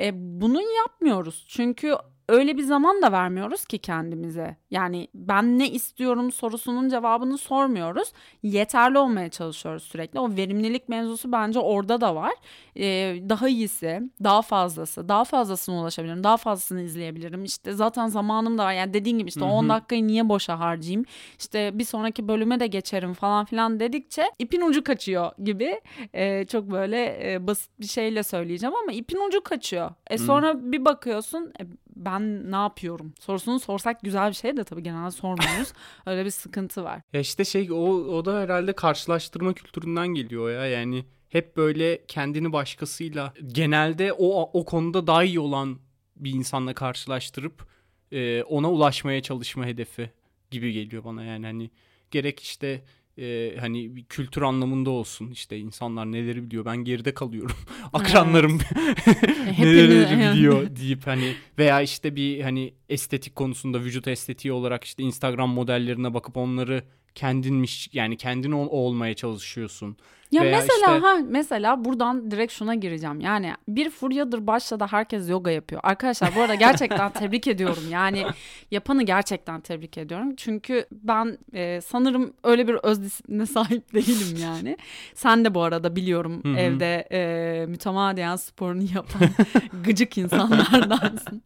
E, 0.00 0.10
bunu 0.14 0.60
yapmıyoruz. 0.62 1.44
Çünkü 1.48 1.96
öyle 2.28 2.56
bir 2.56 2.62
zaman 2.62 3.02
da 3.02 3.12
vermiyoruz 3.12 3.64
ki 3.64 3.78
kendimize. 3.78 4.56
Yani 4.70 5.08
ben 5.14 5.58
ne 5.58 5.70
istiyorum 5.70 6.32
sorusunun 6.32 6.88
cevabını 6.88 7.38
sormuyoruz. 7.38 8.12
Yeterli 8.42 8.98
olmaya 8.98 9.28
çalışıyoruz 9.28 9.82
sürekli. 9.82 10.20
O 10.20 10.36
verimlilik 10.36 10.88
mevzusu 10.88 11.32
bence 11.32 11.58
orada 11.58 12.00
da 12.00 12.14
var. 12.14 12.32
Ee, 12.76 13.16
daha 13.28 13.48
iyisi, 13.48 14.02
daha 14.24 14.42
fazlası, 14.42 15.08
daha 15.08 15.24
fazlasına 15.24 15.80
ulaşabilirim, 15.80 16.24
daha 16.24 16.36
fazlasını 16.36 16.80
izleyebilirim. 16.80 17.44
İşte 17.44 17.72
zaten 17.72 18.06
zamanım 18.06 18.58
da 18.58 18.64
var. 18.64 18.72
Yani 18.72 18.94
dediğin 18.94 19.18
gibi 19.18 19.28
işte 19.28 19.40
Hı-hı. 19.40 19.48
10 19.48 19.68
dakikayı 19.68 20.06
niye 20.06 20.28
boşa 20.28 20.60
harcayayım? 20.60 21.04
İşte 21.38 21.78
bir 21.78 21.84
sonraki 21.84 22.28
bölüme 22.28 22.60
de 22.60 22.66
geçerim 22.66 23.14
falan 23.14 23.44
filan 23.44 23.80
dedikçe 23.80 24.24
ipin 24.38 24.60
ucu 24.60 24.84
kaçıyor 24.84 25.30
gibi. 25.44 25.80
Ee, 26.14 26.44
çok 26.44 26.70
böyle 26.70 27.32
e, 27.32 27.46
basit 27.46 27.70
bir 27.80 27.86
şeyle 27.86 28.22
söyleyeceğim 28.22 28.74
ama 28.82 28.92
ipin 28.92 29.28
ucu 29.28 29.40
kaçıyor. 29.44 29.90
E 30.06 30.18
sonra 30.18 30.50
Hı. 30.50 30.72
bir 30.72 30.84
bakıyorsun 30.84 31.52
e, 31.60 31.64
ben 31.96 32.52
ne 32.52 32.56
yapıyorum 32.56 33.14
sorusunu 33.20 33.60
sorsak 33.60 34.02
güzel 34.02 34.28
bir 34.28 34.34
şey 34.34 34.56
de 34.56 34.64
tabii 34.64 34.82
genelde 34.82 35.10
sormuyoruz. 35.10 35.72
Öyle 36.06 36.24
bir 36.24 36.30
sıkıntı 36.30 36.84
var. 36.84 37.00
Ya 37.12 37.20
işte 37.20 37.44
şey 37.44 37.72
o, 37.72 37.76
o 37.76 38.24
da 38.24 38.40
herhalde 38.40 38.72
karşılaştırma 38.72 39.54
kültüründen 39.54 40.08
geliyor 40.08 40.50
ya 40.50 40.66
yani 40.66 41.04
hep 41.28 41.56
böyle 41.56 42.06
kendini 42.06 42.52
başkasıyla 42.52 43.34
genelde 43.46 44.12
o 44.12 44.50
o 44.60 44.64
konuda 44.64 45.06
daha 45.06 45.24
iyi 45.24 45.40
olan 45.40 45.78
bir 46.16 46.30
insanla 46.30 46.74
karşılaştırıp 46.74 47.66
e, 48.12 48.42
ona 48.42 48.70
ulaşmaya 48.70 49.22
çalışma 49.22 49.66
hedefi 49.66 50.10
gibi 50.50 50.72
geliyor 50.72 51.04
bana 51.04 51.24
yani 51.24 51.46
hani 51.46 51.70
gerek 52.10 52.40
işte 52.40 52.84
e, 53.18 53.56
hani 53.60 53.96
bir 53.96 54.04
kültür 54.04 54.42
anlamında 54.42 54.90
olsun 54.90 55.30
işte 55.30 55.58
insanlar 55.58 56.12
neleri 56.12 56.44
biliyor 56.44 56.64
ben 56.64 56.76
geride 56.76 57.14
kalıyorum 57.14 57.56
akranlarım 57.92 58.58
neleri 59.58 60.34
biliyor 60.34 60.76
deyip 60.76 61.06
hani 61.06 61.32
veya 61.58 61.80
işte 61.80 62.16
bir 62.16 62.40
hani 62.40 62.74
estetik 62.88 63.36
konusunda 63.36 63.80
vücut 63.80 64.08
estetiği 64.08 64.52
olarak 64.52 64.84
işte 64.84 65.02
Instagram 65.02 65.50
modellerine 65.50 66.14
bakıp 66.14 66.36
onları 66.36 66.82
kendinmiş 67.14 67.88
yani 67.92 68.16
kendin 68.16 68.52
ol, 68.52 68.66
olmaya 68.70 69.14
çalışıyorsun. 69.14 69.96
Ya 70.32 70.42
Veya 70.42 70.56
mesela 70.56 70.96
işte... 70.96 71.06
ha 71.06 71.16
mesela 71.28 71.84
buradan 71.84 72.30
direkt 72.30 72.52
şuna 72.52 72.74
gireceğim. 72.74 73.20
Yani 73.20 73.54
bir 73.68 73.90
furyadır 73.90 74.46
başladı 74.46 74.86
herkes 74.90 75.30
yoga 75.30 75.50
yapıyor. 75.50 75.80
Arkadaşlar 75.84 76.30
bu 76.36 76.40
arada 76.40 76.54
gerçekten 76.54 77.12
tebrik 77.12 77.46
ediyorum. 77.46 77.82
Yani 77.90 78.26
yapanı 78.70 79.02
gerçekten 79.02 79.60
tebrik 79.60 79.98
ediyorum. 79.98 80.36
Çünkü 80.36 80.86
ben 80.92 81.38
e, 81.54 81.80
sanırım 81.80 82.32
öyle 82.44 82.68
bir 82.68 82.74
öz 82.74 83.02
disipline 83.02 83.46
sahip 83.56 83.94
değilim 83.94 84.38
yani. 84.42 84.76
Sen 85.14 85.44
de 85.44 85.54
bu 85.54 85.62
arada 85.62 85.96
biliyorum 85.96 86.40
Hı-hı. 86.44 86.56
evde 86.56 87.08
e, 87.12 87.66
mütemadiyen 87.66 88.36
sporunu 88.36 88.82
yapan 88.94 89.28
gıcık 89.84 90.18
insanlardansın. 90.18 91.42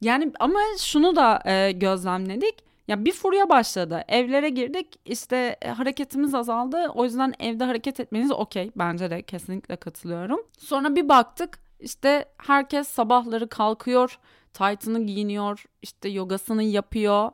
Yani 0.00 0.32
ama 0.40 0.60
şunu 0.78 1.16
da 1.16 1.42
e, 1.44 1.72
gözlemledik 1.72 2.54
ya 2.88 3.04
bir 3.04 3.12
furya 3.12 3.48
başladı. 3.48 4.04
Evlere 4.08 4.48
girdik. 4.48 4.98
işte 5.04 5.56
e, 5.62 5.68
hareketimiz 5.68 6.34
azaldı. 6.34 6.88
O 6.94 7.04
yüzden 7.04 7.34
evde 7.38 7.64
hareket 7.64 8.00
etmeniz 8.00 8.32
okey. 8.32 8.70
Bence 8.76 9.10
de 9.10 9.22
kesinlikle 9.22 9.76
katılıyorum. 9.76 10.40
Sonra 10.58 10.96
bir 10.96 11.08
baktık. 11.08 11.58
işte 11.80 12.24
herkes 12.38 12.88
sabahları 12.88 13.48
kalkıyor. 13.48 14.18
Taytını 14.52 15.06
giyiniyor. 15.06 15.64
işte 15.82 16.08
yogasını 16.08 16.62
yapıyor. 16.62 17.30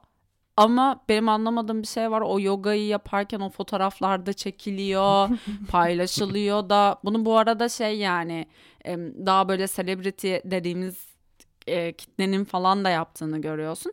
Ama 0.57 1.05
benim 1.09 1.29
anlamadığım 1.29 1.83
bir 1.83 1.87
şey 1.87 2.11
var. 2.11 2.21
O 2.21 2.41
yogayı 2.41 2.87
yaparken 2.87 3.41
o 3.41 3.51
fotoğraflarda 3.51 4.33
çekiliyor, 4.33 5.29
paylaşılıyor 5.71 6.69
da. 6.69 7.01
Bunu 7.05 7.25
bu 7.25 7.37
arada 7.37 7.69
şey 7.69 7.99
yani 7.99 8.47
daha 9.27 9.49
böyle 9.49 9.67
celebrity 9.69 10.37
dediğimiz 10.45 11.10
e, 11.67 11.93
kitlenin 11.93 12.45
falan 12.45 12.85
da 12.85 12.89
yaptığını 12.91 13.41
görüyorsun. 13.41 13.93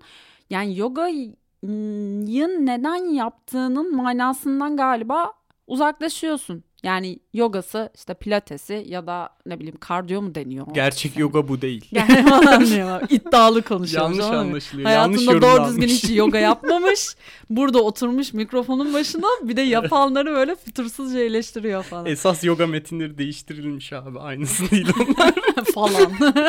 Yani 0.50 0.78
yoga 0.78 1.08
yın 1.08 2.66
neden 2.66 3.14
yaptığının 3.14 3.96
manasından 3.96 4.78
galiba 4.78 5.34
uzaklaşıyorsun. 5.68 6.64
Yani 6.84 7.20
yogası 7.34 7.90
işte 7.96 8.14
pilatesi 8.14 8.86
ya 8.88 9.08
da 9.08 9.30
ne 9.46 9.60
bileyim 9.60 9.78
kardiyo 9.80 10.22
mu 10.22 10.36
deniyor? 10.36 10.68
Gerçek 10.74 11.12
yani. 11.16 11.22
yoga 11.22 11.48
bu 11.48 11.62
değil. 11.62 11.86
Yani 11.92 12.30
falan 12.30 12.66
diyor. 12.66 13.02
İddialı 13.10 13.62
konuşuyor. 13.62 14.04
Yanlış 14.04 14.26
anlaşılıyor. 14.26 14.86
Hayatında 14.86 15.22
Yanlış 15.22 15.42
doğru 15.42 15.68
düzgün 15.70 15.88
hiç 15.88 16.10
yoga 16.10 16.40
yapmamış. 16.40 17.16
burada 17.50 17.84
oturmuş 17.84 18.34
mikrofonun 18.34 18.94
başına 18.94 19.28
bir 19.44 19.58
de 19.58 19.62
yapanları 19.62 20.34
böyle 20.34 20.56
fütursuzca 20.56 21.20
eleştiriyor 21.20 21.84
falan. 21.84 22.06
Esas 22.06 22.44
yoga 22.44 22.68
metinleri 22.68 23.18
değiştirilmiş 23.18 23.94
abi. 23.94 24.20
Aynısı 24.20 24.72
değil 24.72 24.88
onlar. 25.00 25.34
falan. 25.74 26.12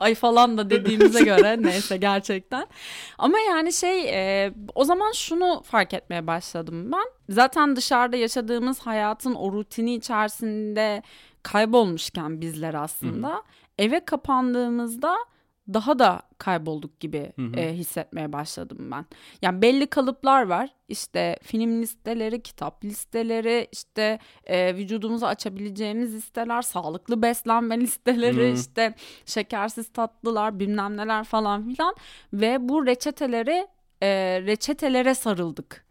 Ay 0.00 0.14
falan 0.14 0.58
da 0.58 0.70
dediğimize 0.70 1.22
göre 1.24 1.62
neyse 1.62 1.96
gerçekten. 1.96 2.66
Ama 3.18 3.38
yani 3.38 3.72
şey 3.72 4.08
e, 4.08 4.52
o 4.74 4.84
zaman 4.84 5.12
şunu 5.12 5.62
fark 5.66 5.94
etmeye 5.94 6.26
başladım 6.26 6.92
ben. 6.92 7.04
Zaten 7.28 7.76
dışarıda 7.76 8.16
yaşadığımız 8.16 8.80
hayatın 8.80 9.34
o 9.34 9.52
rutini 9.52 9.94
içerisinde 9.94 11.02
kaybolmuşken 11.42 12.40
bizler 12.40 12.74
aslında 12.74 13.28
Hı-hı. 13.28 13.42
eve 13.78 14.04
kapandığımızda 14.04 15.16
daha 15.74 15.98
da 15.98 16.22
kaybolduk 16.38 17.00
gibi 17.00 17.32
e, 17.56 17.72
hissetmeye 17.74 18.32
başladım 18.32 18.90
ben. 18.92 19.06
Yani 19.42 19.62
belli 19.62 19.86
kalıplar 19.86 20.46
var. 20.46 20.70
İşte 20.88 21.38
film 21.42 21.82
listeleri, 21.82 22.42
kitap 22.42 22.84
listeleri, 22.84 23.68
işte 23.72 24.18
e, 24.44 24.76
vücudumuzu 24.76 25.26
açabileceğimiz 25.26 26.14
listeler, 26.14 26.62
sağlıklı 26.62 27.22
beslenme 27.22 27.80
listeleri, 27.80 28.50
Hı. 28.50 28.54
işte 28.54 28.94
şekersiz 29.26 29.92
tatlılar, 29.92 30.58
bilmem 30.58 30.96
neler 30.96 31.24
falan 31.24 31.68
filan 31.68 31.94
ve 32.32 32.68
bu 32.68 32.86
reçeteleri 32.86 33.68
e, 34.02 34.08
reçetelere 34.46 35.14
sarıldık. 35.14 35.84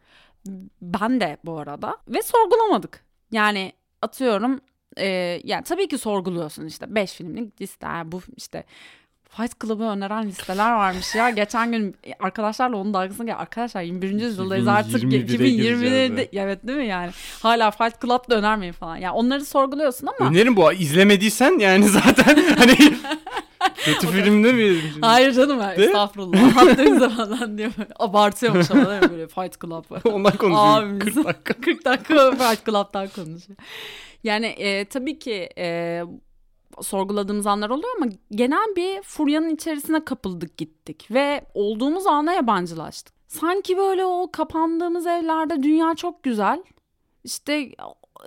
Ben 0.81 1.21
de 1.21 1.37
bu 1.45 1.59
arada 1.59 1.97
ve 2.07 2.21
sorgulamadık. 2.21 3.05
Yani 3.31 3.73
atıyorum 4.01 4.61
e, 4.97 5.05
yani 5.43 5.63
tabii 5.63 5.87
ki 5.87 5.97
sorguluyorsun 5.97 6.65
işte 6.65 6.95
5 6.95 7.13
filmlik 7.13 7.61
liste 7.61 7.87
bu 8.05 8.21
işte 8.37 8.63
Fight 9.37 9.59
Club'ı 9.61 9.83
öneren 9.83 10.27
listeler 10.27 10.71
varmış 10.71 11.15
ya. 11.15 11.29
Geçen 11.29 11.71
gün 11.71 11.95
arkadaşlarla 12.19 12.77
onun 12.77 12.93
dalgasına 12.93 13.25
gel. 13.25 13.39
Arkadaşlar 13.39 13.81
21. 13.81 14.09
yüzyıldayız 14.09 14.67
artık. 14.67 15.03
2020'de 15.03 16.29
evet 16.33 16.67
değil 16.67 16.77
mi 16.77 16.87
yani? 16.87 17.11
Hala 17.41 17.71
Fight 17.71 18.01
Club 18.01 18.29
da 18.29 18.35
önermeyin 18.35 18.73
falan. 18.73 18.97
Yani 18.97 19.13
onları 19.13 19.45
sorguluyorsun 19.45 20.07
ama. 20.07 20.29
Önerim 20.29 20.55
bu. 20.55 20.73
izlemediysen 20.73 21.59
yani 21.59 21.89
zaten 21.89 22.35
hani 22.57 22.75
Kötü 23.85 24.07
filmde 24.07 24.53
mi? 24.53 24.81
Hayır 25.01 25.31
canım 25.31 25.61
ya. 25.61 25.73
Estağfurullah. 25.73 26.55
Hatta 26.55 26.99
zaman 26.99 27.57
diyor. 27.57 27.71
Abartıyormuş 27.99 28.71
ama 28.71 28.89
değil 28.89 29.01
mi? 29.01 29.11
Böyle 29.11 29.27
Fight 29.27 29.61
Club. 29.61 29.85
Ondan 30.13 30.37
konuşuyor. 30.37 30.81
Abimiz. 30.83 31.15
40 31.15 31.25
dakika. 31.25 31.53
40 31.61 31.85
dakika 31.85 32.31
Fight 32.31 32.65
Club'dan 32.65 33.07
konuşuyor. 33.07 33.57
Yani 34.23 34.45
e, 34.45 34.85
tabii 34.85 35.19
ki 35.19 35.49
e, 35.57 36.03
sorguladığımız 36.81 37.47
anlar 37.47 37.69
oluyor 37.69 37.93
ama 37.97 38.11
genel 38.31 38.75
bir 38.75 39.01
furyanın 39.01 39.49
içerisine 39.49 40.05
kapıldık 40.05 40.57
gittik 40.57 41.07
ve 41.11 41.43
olduğumuz 41.53 42.07
ana 42.07 42.33
yabancılaştık. 42.33 43.13
Sanki 43.27 43.77
böyle 43.77 44.05
o 44.05 44.29
kapandığımız 44.31 45.07
evlerde 45.07 45.63
dünya 45.63 45.95
çok 45.95 46.23
güzel. 46.23 46.63
İşte 47.23 47.69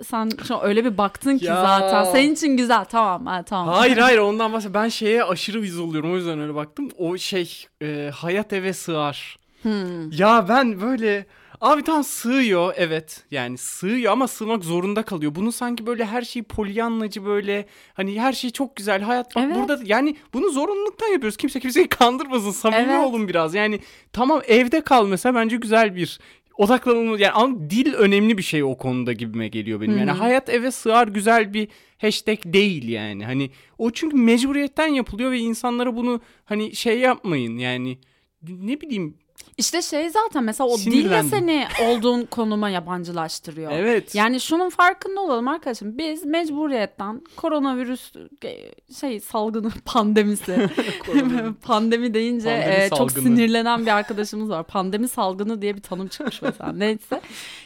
sen 0.03 0.29
şu 0.47 0.59
öyle 0.61 0.85
bir 0.85 0.97
baktın 0.97 1.37
ki 1.37 1.45
ya. 1.45 1.55
zaten. 1.55 2.03
Senin 2.11 2.33
için 2.33 2.57
güzel 2.57 2.85
tamam. 2.85 3.25
Ha, 3.25 3.43
tamam. 3.43 3.73
Hayır 3.73 3.97
hayır 3.97 4.17
ondan 4.17 4.53
bahsediyorum. 4.53 4.83
Ben 4.83 4.89
şeye 4.89 5.23
aşırı 5.23 5.61
viz 5.61 5.79
oluyorum 5.79 6.13
o 6.13 6.15
yüzden 6.15 6.39
öyle 6.39 6.55
baktım. 6.55 6.89
O 6.97 7.17
şey 7.17 7.65
e, 7.81 8.11
hayat 8.15 8.53
eve 8.53 8.73
sığar. 8.73 9.39
Hmm. 9.61 10.11
Ya 10.11 10.45
ben 10.49 10.81
böyle 10.81 11.25
Abi 11.61 11.83
tam 11.83 12.03
sığıyor 12.03 12.73
evet 12.77 13.23
yani 13.31 13.57
sığıyor 13.57 14.11
ama 14.11 14.27
sığmak 14.27 14.63
zorunda 14.63 15.03
kalıyor. 15.03 15.35
Bunu 15.35 15.51
sanki 15.51 15.85
böyle 15.85 16.05
her 16.05 16.21
şeyi 16.21 16.43
polyanlacı 16.43 17.25
böyle 17.25 17.65
hani 17.93 18.21
her 18.21 18.33
şey 18.33 18.49
çok 18.49 18.75
güzel 18.75 19.01
hayat 19.01 19.35
bak 19.35 19.43
evet. 19.47 19.55
burada 19.55 19.79
yani 19.85 20.15
bunu 20.33 20.49
zorunluluktan 20.49 21.07
yapıyoruz. 21.07 21.37
Kimse 21.37 21.59
kimseyi 21.59 21.87
kandırmasın 21.87 22.51
samimi 22.51 22.91
evet. 22.91 23.07
olun 23.07 23.27
biraz 23.27 23.55
yani 23.55 23.79
tamam 24.13 24.41
evde 24.47 24.81
kal 24.81 25.07
mesela 25.07 25.35
bence 25.35 25.57
güzel 25.57 25.95
bir 25.95 26.19
odaklanılma 26.57 27.19
yani 27.19 27.31
ama 27.31 27.69
dil 27.69 27.93
önemli 27.93 28.37
bir 28.37 28.43
şey 28.43 28.63
o 28.63 28.77
konuda 28.77 29.13
gibime 29.13 29.47
geliyor 29.47 29.81
benim. 29.81 29.97
Yani 29.97 30.11
hayat 30.11 30.49
eve 30.49 30.71
sığar 30.71 31.07
güzel 31.07 31.53
bir 31.53 31.67
hashtag 31.97 32.39
değil 32.45 32.89
yani. 32.89 33.25
Hani 33.25 33.49
o 33.77 33.91
çünkü 33.91 34.17
mecburiyetten 34.17 34.87
yapılıyor 34.87 35.31
ve 35.31 35.39
insanlara 35.39 35.95
bunu 35.95 36.21
hani 36.45 36.75
şey 36.75 36.99
yapmayın 36.99 37.57
yani 37.57 37.97
ne 38.49 38.81
bileyim 38.81 39.17
İşte 39.57 39.81
şey 39.81 40.09
zaten 40.09 40.43
mesela 40.43 40.69
o 40.69 40.77
dille 40.77 41.23
seni 41.23 41.67
olduğun 41.83 42.25
konuma 42.25 42.69
yabancılaştırıyor. 42.69 43.71
Evet. 43.71 44.15
Yani 44.15 44.39
şunun 44.39 44.69
farkında 44.69 45.21
olalım 45.21 45.47
arkadaşım. 45.47 45.97
Biz 45.97 46.25
mecburiyetten 46.25 47.21
koronavirüs 47.35 48.13
e, 48.43 48.71
şey 48.99 49.19
salgını 49.19 49.71
pandemisi 49.85 50.69
pandemi 51.61 52.13
deyince 52.13 52.49
Pandemi 52.49 52.83
e, 52.83 52.89
çok 52.89 53.11
sinirlenen 53.11 53.85
bir 53.85 53.91
arkadaşımız 53.91 54.49
var. 54.49 54.63
Pandemi 54.63 55.07
salgını 55.07 55.61
diye 55.61 55.75
bir 55.75 55.81
tanım 55.81 56.07
çıkmış 56.07 56.41
mesela. 56.41 56.71
Neyse. 56.75 57.21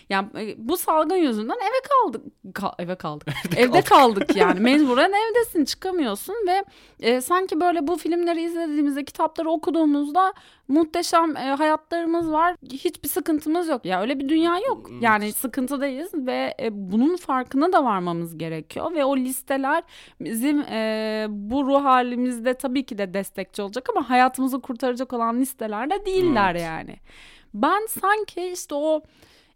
Yani 0.10 0.28
e, 0.40 0.56
bu 0.58 0.78
salgın 0.78 1.16
yüzünden 1.16 1.58
eve 1.58 1.82
kaldık. 1.90 2.22
Ka- 2.46 2.84
eve 2.84 2.96
kaldık. 2.96 3.28
Evde 3.58 3.82
kaldık 3.82 4.36
yani. 4.36 4.60
Mecburen 4.60 5.12
evdesin 5.12 5.66
çıkamıyorsun 5.66 6.36
ve 6.48 6.66
e, 7.00 7.22
sanki 7.22 7.60
böyle 7.62 7.88
bu 7.88 7.98
filmleri 7.98 8.42
izlediğimizde 8.44 9.06
kitapları 9.06 9.50
okuduğumuzda 9.50 10.34
muhteşem 10.70 11.38
e, 11.38 11.40
hayatlarımız 11.40 12.32
var. 12.32 12.56
Hiçbir 12.74 13.10
sıkıntımız 13.10 13.68
yok. 13.68 13.86
Ya 13.86 14.02
öyle 14.02 14.20
bir 14.20 14.30
dünya 14.30 14.58
yok. 14.68 14.92
Yani 15.02 15.34
sıkıntıdayız 15.34 16.14
ve 16.14 16.54
e, 16.62 16.70
bunun 16.72 17.16
farkına 17.16 17.74
da 17.74 17.84
varmamız 17.84 18.38
gerekiyor 18.38 18.94
ve 18.94 19.06
o 19.06 19.18
listeler 19.18 19.84
bizim 20.20 20.60
e, 20.60 21.26
bu 21.30 21.66
ruh 21.66 21.84
halimizde 21.84 22.54
tabii 22.54 22.86
ki 22.86 22.98
de 22.98 23.14
destekçi 23.14 23.62
olacak 23.62 23.90
ama 23.96 24.10
hayatımızı 24.10 24.62
kurtaracak 24.62 25.14
olan 25.14 25.40
listeler 25.40 25.90
de 25.90 26.06
değiller 26.06 26.52
Evet. 26.52 26.62
yani. 26.64 26.96
Ben 27.54 27.88
sanki 28.02 28.42
işte 28.42 28.76
o 28.76 29.02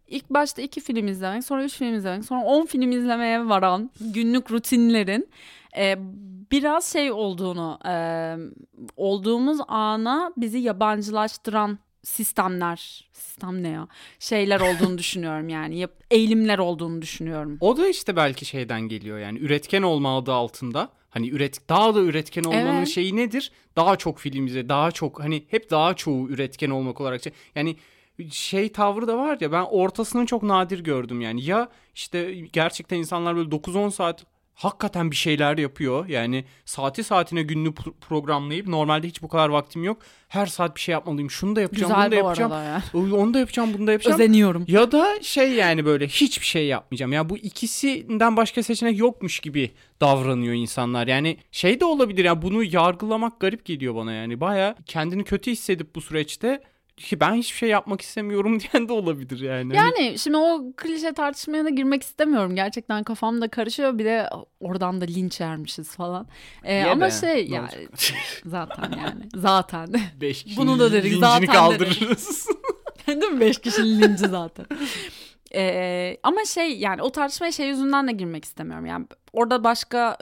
ilk 0.08 0.30
başta 0.30 0.62
iki 0.62 0.80
film 0.80 1.08
izlemek, 1.08 1.44
sonra 1.44 1.64
üç 1.64 1.76
film 1.76 1.94
izlemek, 1.94 2.24
sonra 2.24 2.44
on 2.44 2.66
film 2.66 2.92
izlemeye 2.92 3.48
varan 3.48 3.90
günlük 4.00 4.50
rutinlerin 4.50 5.28
e, 5.76 5.96
biraz 6.54 6.92
şey 6.92 7.12
olduğunu, 7.12 7.78
e, 7.86 7.94
olduğumuz 8.96 9.58
ana 9.68 10.32
bizi 10.36 10.58
yabancılaştıran 10.58 11.78
sistemler, 12.02 13.08
sistem 13.12 13.62
ne 13.62 13.68
ya? 13.68 13.88
Şeyler 14.18 14.60
olduğunu 14.60 14.98
düşünüyorum 14.98 15.48
yani. 15.48 15.78
Yap, 15.78 15.90
eğilimler 16.10 16.58
olduğunu 16.58 17.02
düşünüyorum. 17.02 17.56
O 17.60 17.76
da 17.76 17.88
işte 17.88 18.16
belki 18.16 18.44
şeyden 18.44 18.80
geliyor 18.80 19.18
yani 19.18 19.38
üretken 19.38 19.82
olma 19.82 20.18
adı 20.18 20.32
altında. 20.32 20.88
Hani 21.10 21.28
üret 21.30 21.68
daha 21.68 21.94
da 21.94 22.00
üretken 22.00 22.44
olmanın 22.44 22.76
Evet. 22.78 22.88
şeyi 22.88 23.16
nedir? 23.16 23.52
Daha 23.76 23.96
çok 23.96 24.18
film 24.18 24.46
izle, 24.46 24.68
daha 24.68 24.90
çok 24.90 25.20
hani 25.20 25.44
hep 25.50 25.70
daha 25.70 25.94
çoğu 25.94 26.28
üretken 26.28 26.70
olmak 26.70 27.00
olarak. 27.00 27.22
şey- 27.22 27.32
Yani 27.54 27.76
şey 28.30 28.72
tavrı 28.72 29.08
da 29.08 29.18
var 29.18 29.38
ya 29.40 29.52
ben 29.52 29.62
ortasını 29.62 30.26
çok 30.26 30.42
nadir 30.42 30.80
gördüm 30.84 31.20
yani. 31.20 31.44
Ya 31.44 31.68
işte 31.94 32.34
gerçekten 32.34 32.96
insanlar 32.98 33.36
böyle 33.36 33.50
9-10 33.50 33.88
saat 33.90 34.24
hakikaten 34.54 35.10
bir 35.10 35.16
şeyler 35.16 35.58
yapıyor. 35.58 36.06
Yani 36.08 36.44
saati 36.64 37.04
saatine 37.04 37.42
gününü 37.42 37.68
pro- 37.68 37.92
programlayıp 38.00 38.68
normalde 38.68 39.08
hiç 39.08 39.22
bu 39.22 39.28
kadar 39.28 39.48
vaktim 39.48 39.84
yok. 39.84 39.98
Her 40.28 40.46
saat 40.46 40.76
bir 40.76 40.80
şey 40.80 40.92
yapmalıyım. 40.92 41.30
Şunu 41.30 41.56
da 41.56 41.60
yapacağım, 41.60 41.92
Güzel 41.92 42.04
bunu 42.06 42.10
da 42.12 42.16
yapacağım. 42.16 42.52
arada 42.52 42.64
ya. 42.64 42.82
Onu 42.94 43.34
da 43.34 43.38
yapacağım, 43.38 43.70
bunu 43.78 43.86
da 43.86 43.92
yapacağım. 43.92 44.14
Özeniyorum. 44.20 44.64
Ya 44.68 44.92
da 44.92 45.22
şey 45.22 45.52
yani 45.52 45.84
böyle 45.84 46.06
hiçbir 46.06 46.46
şey 46.46 46.66
yapmayacağım. 46.66 47.12
Ya 47.12 47.28
bu 47.28 47.36
ikisinden 47.38 48.36
başka 48.36 48.62
seçenek 48.62 48.98
yokmuş 48.98 49.40
gibi 49.40 49.70
davranıyor 50.00 50.54
insanlar. 50.54 51.06
Yani 51.06 51.36
şey 51.52 51.80
de 51.80 51.84
olabilir 51.84 52.24
ya 52.24 52.42
bunu 52.42 52.62
yargılamak 52.64 53.40
garip 53.40 53.64
geliyor 53.64 53.94
bana 53.94 54.12
yani. 54.12 54.40
Baya 54.40 54.74
kendini 54.86 55.24
kötü 55.24 55.50
hissedip 55.50 55.94
bu 55.94 56.00
süreçte 56.00 56.62
ki 56.96 57.20
ben 57.20 57.34
hiçbir 57.34 57.56
şey 57.56 57.68
yapmak 57.68 58.00
istemiyorum 58.00 58.60
diyen 58.72 58.88
de 58.88 58.92
olabilir 58.92 59.40
yani. 59.40 59.76
Hani 59.76 60.00
Yani 60.00 60.18
şimdi 60.18 60.36
o 60.36 60.72
klişe 60.76 61.12
tartışmaya 61.12 61.64
da 61.64 61.68
girmek 61.68 62.02
istemiyorum. 62.02 62.54
Gerçekten 62.54 63.04
kafamda 63.04 63.48
karışıyor. 63.48 63.98
Bir 63.98 64.04
de 64.04 64.30
oradan 64.60 65.00
da 65.00 65.04
linç 65.04 65.40
yermişiz 65.40 65.96
falan. 65.96 66.26
Ee, 66.64 66.84
ama 66.84 67.06
be, 67.06 67.10
şey 67.10 67.50
ne 67.50 67.54
ya 67.54 67.62
olacak? 67.62 67.80
zaten 68.46 68.92
yani 68.98 69.28
zaten. 69.34 69.94
Beş 70.20 70.44
kişinin 70.44 70.66
Bunu 70.66 70.78
da 70.78 70.92
dedik, 70.92 71.14
zaten 71.14 71.46
kaldırırız. 71.46 72.48
Değil 73.06 73.32
mi? 73.32 73.40
Beş 73.40 73.58
kişinin 73.58 74.02
linci 74.02 74.28
zaten. 74.28 74.66
Ee, 75.54 76.16
ama 76.22 76.44
şey 76.44 76.78
yani 76.78 77.02
o 77.02 77.10
tartışmaya 77.12 77.52
şey 77.52 77.68
yüzünden 77.68 78.08
de 78.08 78.12
girmek 78.12 78.44
istemiyorum. 78.44 78.86
Yani 78.86 79.06
orada 79.32 79.64
başka 79.64 80.18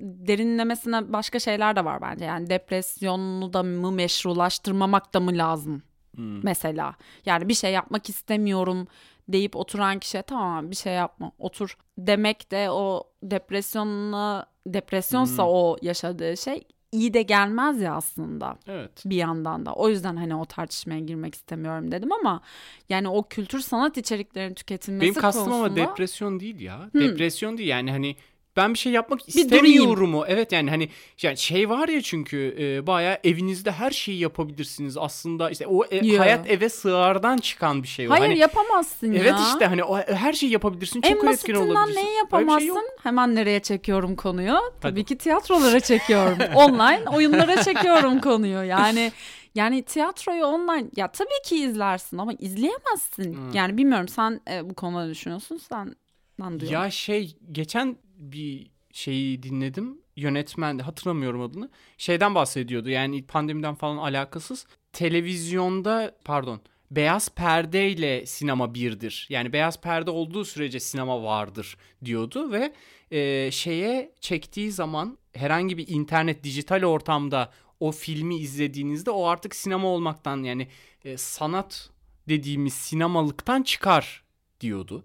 derinlemesine 0.00 1.12
başka 1.12 1.38
şeyler 1.38 1.76
de 1.76 1.84
var 1.84 2.00
bence. 2.02 2.24
Yani 2.24 2.50
depresyonu 2.50 3.52
da 3.52 3.62
mı 3.62 3.92
meşrulaştırmamak 3.92 5.14
da 5.14 5.20
mı 5.20 5.30
lazım? 5.38 5.82
Hmm. 6.16 6.44
Mesela 6.44 6.94
yani 7.26 7.48
bir 7.48 7.54
şey 7.54 7.72
yapmak 7.72 8.08
istemiyorum 8.08 8.86
deyip 9.28 9.56
oturan 9.56 9.98
kişiye 9.98 10.22
tamam 10.22 10.70
bir 10.70 10.76
şey 10.76 10.92
yapma 10.92 11.32
otur 11.38 11.76
demek 11.98 12.50
de 12.50 12.70
o 12.70 13.04
depresyonla 13.22 14.46
depresyonsa 14.66 15.42
Hmm. 15.42 15.50
o 15.50 15.76
yaşadığı 15.82 16.36
şey 16.36 16.62
iyi 16.92 17.14
de 17.14 17.22
gelmez 17.22 17.80
ya 17.80 17.94
aslında 17.94 18.56
Evet. 18.66 19.02
bir 19.04 19.16
yandan 19.16 19.66
da. 19.66 19.72
O 19.72 19.88
yüzden 19.88 20.16
hani 20.16 20.34
o 20.36 20.44
tartışmaya 20.44 21.00
girmek 21.00 21.34
istemiyorum 21.34 21.92
dedim 21.92 22.12
ama 22.12 22.40
yani 22.88 23.08
o 23.08 23.22
kültür 23.22 23.60
sanat 23.60 23.96
içeriklerinin 23.96 24.54
tüketilmesi 24.54 25.02
Benim 25.02 25.14
kastım 25.14 25.52
ama 25.52 25.62
konusunda 25.62 25.76
depresyon 25.90 26.40
değil 26.40 26.60
ya. 26.60 26.88
Hmm. 26.92 27.00
Depresyon 27.00 27.58
değil 27.58 27.68
yani 27.68 27.90
hani 27.90 28.16
ben 28.56 28.74
bir 28.74 28.78
şey 28.78 28.92
yapmak 28.92 29.28
istemiyorum 29.28 30.14
o. 30.14 30.24
Evet 30.26 30.52
yani 30.52 30.70
hani 30.70 30.88
yani 31.22 31.36
şey 31.36 31.68
var 31.70 31.88
ya 31.88 32.02
çünkü 32.02 32.56
e, 32.58 32.86
bayağı 32.86 33.18
evinizde 33.24 33.72
her 33.72 33.90
şeyi 33.90 34.18
yapabilirsiniz 34.18 34.96
aslında 34.96 35.50
işte 35.50 35.66
o 35.66 35.84
e, 35.90 36.06
Yo. 36.06 36.18
hayat 36.18 36.50
eve 36.50 36.68
sığardan 36.68 37.36
çıkan 37.36 37.82
bir 37.82 37.88
şey 37.88 38.08
o. 38.08 38.10
hayır 38.10 38.22
Hani, 38.24 38.38
yapamazsın 38.38 39.12
ya. 39.12 39.22
Evet 39.22 39.34
işte 39.52 39.66
hani 39.66 39.84
o, 39.84 39.96
her 39.96 40.32
şeyi 40.32 40.52
yapabilirsin 40.52 41.00
çok 41.00 41.10
en 41.10 41.16
üretken 41.16 41.54
olabilirsin. 41.54 41.96
neyi 41.96 42.06
Öyle 42.06 42.10
bir 42.10 42.16
yapamazsın? 42.16 42.58
şey 42.58 42.68
yok. 42.68 42.84
Hemen 43.02 43.34
nereye 43.34 43.60
çekiyorum 43.60 44.16
konuyu? 44.16 44.54
Tabii 44.80 45.00
Hadi. 45.00 45.04
ki 45.04 45.18
tiyatrolara 45.18 45.80
çekiyorum. 45.80 46.38
online 46.54 47.04
oyunlara 47.14 47.62
çekiyorum 47.62 48.20
konuyu. 48.20 48.64
Yani 48.74 49.12
yani 49.54 49.82
tiyatroyu 49.82 50.44
online 50.44 50.86
ya 50.96 51.12
tabii 51.12 51.42
ki 51.44 51.56
izlersin 51.56 52.18
ama 52.18 52.32
izleyemezsin. 52.32 53.34
Hmm. 53.34 53.52
Yani 53.52 53.76
bilmiyorum 53.76 54.08
sen 54.08 54.40
e, 54.50 54.70
bu 54.70 54.74
konuda 54.74 55.08
düşünüyorsun? 55.08 55.56
Sen 55.56 55.96
ben 56.40 56.60
duyuyorum. 56.60 56.84
Ya 56.84 56.90
şey 56.90 57.36
geçen 57.52 57.96
bir 58.16 58.70
şeyi 58.92 59.42
dinledim. 59.42 59.98
Yönetmen 60.16 60.78
de 60.78 60.82
hatırlamıyorum 60.82 61.42
adını. 61.42 61.70
Şeyden 61.98 62.34
bahsediyordu. 62.34 62.90
Yani 62.90 63.26
pandemiden 63.26 63.74
falan 63.74 63.96
alakasız. 63.96 64.66
Televizyonda 64.92 66.16
pardon 66.24 66.60
beyaz 66.90 67.28
perdeyle 67.28 68.26
sinema 68.26 68.74
birdir. 68.74 69.26
Yani 69.30 69.52
beyaz 69.52 69.80
perde 69.80 70.10
olduğu 70.10 70.44
sürece 70.44 70.80
sinema 70.80 71.22
vardır 71.22 71.76
diyordu 72.04 72.52
ve 72.52 72.72
e, 73.10 73.50
şeye 73.50 74.12
çektiği 74.20 74.72
zaman 74.72 75.18
herhangi 75.32 75.78
bir 75.78 75.88
internet 75.88 76.44
dijital 76.44 76.82
ortamda 76.82 77.52
o 77.80 77.92
filmi 77.92 78.36
izlediğinizde 78.36 79.10
o 79.10 79.26
artık 79.26 79.54
sinema 79.56 79.88
olmaktan 79.88 80.42
yani 80.42 80.68
e, 81.04 81.16
sanat 81.16 81.90
dediğimiz 82.28 82.74
sinemalıktan 82.74 83.62
çıkar 83.62 84.24
diyordu. 84.60 85.04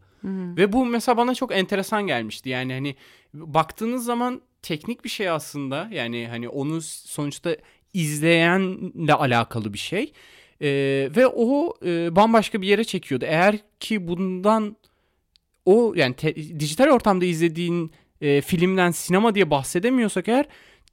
Ve 0.57 0.73
bu 0.73 0.85
mesela 0.85 1.17
bana 1.17 1.35
çok 1.35 1.51
enteresan 1.55 2.07
gelmişti. 2.07 2.49
Yani 2.49 2.73
hani 2.73 2.95
baktığınız 3.33 4.05
zaman 4.05 4.41
teknik 4.61 5.03
bir 5.03 5.09
şey 5.09 5.29
aslında. 5.29 5.89
Yani 5.91 6.27
hani 6.27 6.49
onu 6.49 6.81
sonuçta 6.81 7.55
izleyenle 7.93 9.13
alakalı 9.13 9.73
bir 9.73 9.77
şey. 9.77 10.13
Ee, 10.61 11.09
ve 11.15 11.27
o 11.27 11.73
e, 11.85 12.15
bambaşka 12.15 12.61
bir 12.61 12.67
yere 12.67 12.83
çekiyordu. 12.83 13.25
Eğer 13.27 13.57
ki 13.79 14.07
bundan 14.07 14.75
o 15.65 15.93
yani 15.95 16.15
te- 16.15 16.59
dijital 16.59 16.87
ortamda 16.87 17.25
izlediğin 17.25 17.91
e, 18.21 18.41
filmden 18.41 18.91
sinema 18.91 19.35
diye 19.35 19.49
bahsedemiyorsak 19.49 20.27
eğer 20.27 20.45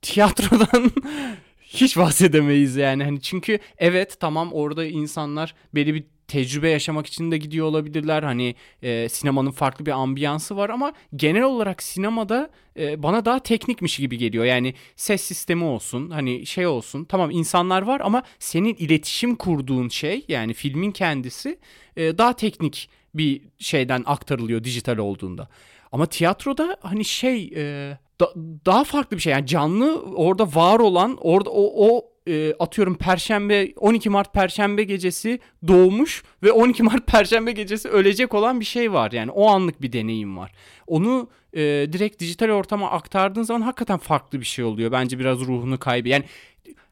tiyatrodan 0.03 0.91
hiç 1.61 1.97
bahsedemeyiz 1.97 2.77
yani. 2.77 3.05
Hani 3.05 3.21
çünkü 3.21 3.59
evet 3.79 4.21
tamam 4.21 4.53
orada 4.53 4.85
insanlar 4.85 5.55
belli 5.75 5.95
bir 5.95 6.05
tecrübe 6.29 6.69
yaşamak 6.71 7.07
için 7.07 7.31
de 7.31 7.39
gidiyor 7.39 7.67
olabilirler. 7.67 8.23
Hani 8.23 8.55
e, 8.83 9.09
sinemanın 9.09 9.51
farklı 9.51 9.87
bir 9.87 9.91
ambiyansı 9.91 10.57
var 10.57 10.71
ama 10.71 10.93
genel 11.17 11.43
olarak 11.43 11.83
sinemada 11.83 12.51
e, 12.79 13.03
bana 13.03 13.25
daha 13.25 13.39
teknikmiş 13.39 13.97
gibi 13.97 14.19
geliyor. 14.19 14.45
Yani 14.45 14.75
ses 14.97 15.23
sistemi 15.23 15.65
olsun, 15.65 16.11
hani 16.11 16.47
şey 16.47 16.67
olsun. 16.67 17.05
Tamam 17.05 17.31
insanlar 17.31 17.83
var 17.83 18.01
ama 18.05 18.23
senin 18.39 18.75
iletişim 18.75 19.35
kurduğun 19.37 19.89
şey 19.89 20.25
yani 20.29 20.55
filmin 20.55 20.93
kendisi 20.93 21.59
e, 21.97 22.19
daha 22.19 22.33
teknik 22.33 22.89
bir 23.15 23.41
şeyden 23.59 24.03
aktarılıyor 24.07 24.65
dijital 24.65 24.99
olduğunda. 24.99 25.49
Ama 25.93 26.07
tiyatroda 26.07 26.77
hani 26.81 27.05
şey 27.05 27.53
e, 27.57 27.99
da- 28.21 28.33
daha 28.67 28.85
farklı 28.85 29.17
bir 29.17 29.23
şey. 29.23 29.33
Yani 29.33 29.47
canlı 29.47 30.01
orada 30.03 30.55
var 30.55 30.79
olan 30.81 31.19
orada 31.21 31.51
o, 31.51 31.89
o 31.89 32.05
e, 32.29 32.55
atıyorum 32.59 32.99
perşembe 32.99 33.73
12 33.77 34.11
Mart 34.11 34.35
perşembe 34.35 34.85
gecesi 34.85 35.41
doğmuş 35.69 36.23
ve 36.43 36.53
12 36.53 36.83
Mart 36.83 37.07
perşembe 37.13 37.53
gecesi 37.53 37.89
ölecek 37.89 38.35
olan 38.35 38.61
bir 38.61 38.65
şey 38.65 38.93
var. 38.93 39.13
Yani 39.13 39.31
o 39.31 39.49
anlık 39.49 39.83
bir 39.83 39.93
deneyim 39.93 40.37
var. 40.37 40.53
Onu 40.87 41.29
e, 41.53 41.63
direkt 41.93 42.21
dijital 42.21 42.51
ortama 42.51 42.91
aktardığın 42.91 43.43
zaman 43.43 43.61
hakikaten 43.61 43.99
farklı 43.99 44.41
bir 44.41 44.45
şey 44.45 44.65
oluyor. 44.65 44.93
Bence 44.93 45.19
biraz 45.19 45.41
ruhunu 45.41 45.79
kaybı. 45.79 46.09
Yani 46.09 46.25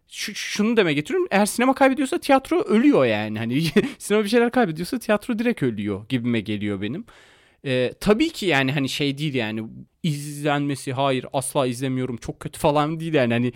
şu, 0.09 0.35
şunu 0.35 0.77
deme 0.77 0.95
getiriyorum. 0.95 1.29
Eğer 1.31 1.47
sinema 1.47 1.75
kaybediyorsa 1.75 2.19
tiyatro 2.19 2.61
ölüyor 2.63 3.05
yani. 3.05 3.39
Hani 3.39 3.63
sinema 3.99 4.25
bir 4.25 4.29
şeyler 4.29 4.51
kaybediyorsa 4.51 4.99
tiyatro 4.99 5.39
direkt 5.39 5.63
ölüyor 5.63 6.09
gibime 6.09 6.41
geliyor 6.41 6.81
benim. 6.81 7.05
Ee, 7.65 7.93
tabii 8.01 8.31
ki 8.31 8.47
yani 8.47 8.73
hani 8.73 8.89
şey 8.89 9.19
değil 9.19 9.35
yani 9.35 9.65
izlenmesi 10.05 10.93
hayır 10.93 11.27
asla 11.33 11.67
izlemiyorum 11.67 12.17
çok 12.17 12.41
kötü 12.41 12.61
falan 12.61 13.01
değil 13.01 13.15
yani. 13.15 13.33
Hani 13.33 13.53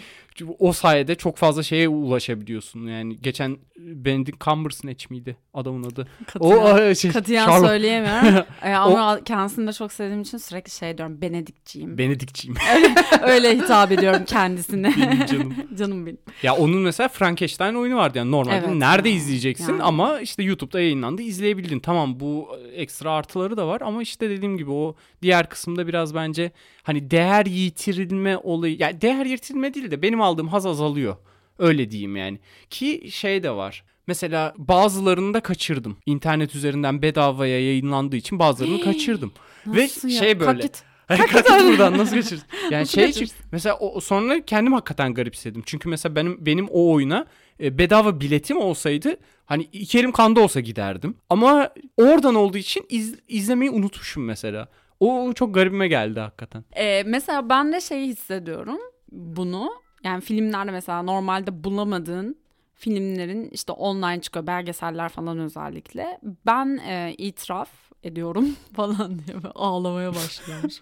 o 0.59 0.73
sayede 0.73 1.15
çok 1.15 1.37
fazla 1.37 1.63
şeye 1.63 1.89
ulaşabiliyorsun. 1.89 2.87
Yani 2.87 3.17
geçen 3.21 3.59
Benedict 3.79 4.41
Cumberbatch 4.41 5.11
miydi 5.11 5.37
adamın 5.55 5.83
adı? 5.83 6.09
Katiyen, 6.27 6.91
o 6.91 6.95
şey, 6.95 7.11
Katiyen 7.11 7.47
Charlotte. 7.47 7.69
söyleyemiyorum. 7.69 8.45
Ee, 8.63 8.73
ama 8.73 9.15
o, 9.15 9.25
kendisini 9.25 9.67
de 9.67 9.73
çok 9.73 9.93
sevdiğim 9.93 10.23
için 10.23 10.39
sürekli 10.39 10.71
şey 10.71 10.99
diyorum 10.99 11.21
Benedikçiyim 11.21 11.99
Benedikçiyim 11.99 12.57
öyle, 12.75 12.95
öyle 13.23 13.59
hitap 13.59 13.93
ediyorum 13.93 14.25
kendisine. 14.27 14.95
Benim 14.97 15.27
canım. 15.27 15.55
Canım 15.79 16.07
benim. 16.07 16.19
Ya 16.43 16.57
onun 16.57 16.81
mesela 16.81 17.09
Frankenstein 17.09 17.75
oyunu 17.75 17.97
vardı 17.97 18.19
yani. 18.19 18.31
Normalde 18.31 18.57
evet, 18.67 18.75
nerede 18.75 19.09
ya. 19.09 19.15
izleyeceksin 19.15 19.73
yani. 19.73 19.83
ama 19.83 20.21
işte 20.21 20.43
YouTube'da 20.43 20.81
yayınlandı 20.81 21.23
izleyebildin. 21.23 21.81
Tamam 21.81 22.21
bu 22.21 22.49
ekstra 22.75 23.13
artıları 23.13 23.57
da 23.57 23.67
var 23.67 23.81
ama 23.81 24.03
işte 24.03 24.31
dediğim 24.31 24.59
gibi 24.59 24.71
o 24.71 24.97
diğer 25.23 25.49
kısımda 25.49 25.87
biraz 25.87 26.15
bence 26.15 26.38
hani 26.83 27.11
değer 27.11 27.47
yitirilme 27.47 28.37
olayı 28.37 28.77
yani 28.79 29.01
değer 29.01 29.27
yitirilme 29.27 29.75
değil 29.75 29.91
de 29.91 30.03
benim 30.03 30.21
aldığım 30.21 30.49
haz 30.49 30.67
azalıyor. 30.67 31.17
Öyle 31.59 31.91
diyeyim 31.91 32.17
yani. 32.17 32.39
Ki 32.71 33.09
şey 33.11 33.43
de 33.43 33.51
var. 33.51 33.85
Mesela 34.07 34.55
bazılarını 34.59 35.35
da 35.35 35.41
kaçırdım. 35.41 35.97
İnternet 36.07 36.55
üzerinden 36.55 37.03
bedavaya 37.03 37.61
yayınlandığı 37.61 38.17
için 38.17 38.39
bazılarını 38.39 38.81
kaçırdım. 38.81 39.33
Nasıl 39.67 40.09
Ve 40.09 40.13
ya? 40.13 40.19
şey 40.19 40.41
böyle. 40.41 40.69
Kalk 41.09 41.29
kaçır 41.31 41.69
buradan 41.69 41.99
nasıl 41.99 42.17
kaçırırsın? 42.17 42.49
Yani 42.71 42.81
nasıl 42.81 42.93
şey 42.93 43.07
kaçırırsın? 43.07 43.37
mesela 43.53 43.79
o, 43.79 44.01
sonra 44.01 44.45
kendim 44.45 44.73
hakikaten 44.73 45.15
garipsedim. 45.15 45.63
Çünkü 45.67 45.89
mesela 45.89 46.17
benim 46.17 46.47
benim 46.47 46.69
o 46.69 46.93
oyuna 46.93 47.27
e, 47.61 47.79
bedava 47.79 48.21
biletim 48.21 48.57
olsaydı 48.57 49.17
hani 49.47 49.63
iki 49.63 49.99
elim 49.99 50.13
kanda 50.13 50.41
olsa 50.41 50.61
giderdim. 50.61 51.17
Ama 51.31 51.71
oradan 51.97 52.35
olduğu 52.35 52.59
için 52.59 52.87
iz, 52.89 53.15
izlemeyi 53.29 53.71
unutmuşum 53.71 54.25
mesela. 54.25 54.69
O 55.01 55.33
çok 55.33 55.55
garibime 55.55 55.89
geldi 55.89 56.21
hakikaten. 56.21 56.65
Ee, 56.77 57.03
mesela 57.07 57.49
ben 57.49 57.73
de 57.73 57.81
şey 57.81 58.07
hissediyorum 58.07 58.79
bunu. 59.13 59.71
Yani 60.05 60.21
filmlerde 60.21 60.71
mesela 60.71 61.03
normalde 61.03 61.65
bulamadığın 61.65 62.37
filmlerin 62.75 63.49
işte 63.53 63.73
online 63.73 64.21
çıkıyor 64.21 64.47
belgeseller 64.47 65.09
falan 65.09 65.39
özellikle. 65.39 66.21
Ben 66.47 66.81
e, 66.89 67.15
itiraf 67.19 67.71
ediyorum 68.03 68.49
falan 68.77 69.19
diye 69.19 69.37
ağlamaya 69.55 70.15
başlıyormuş. 70.15 70.75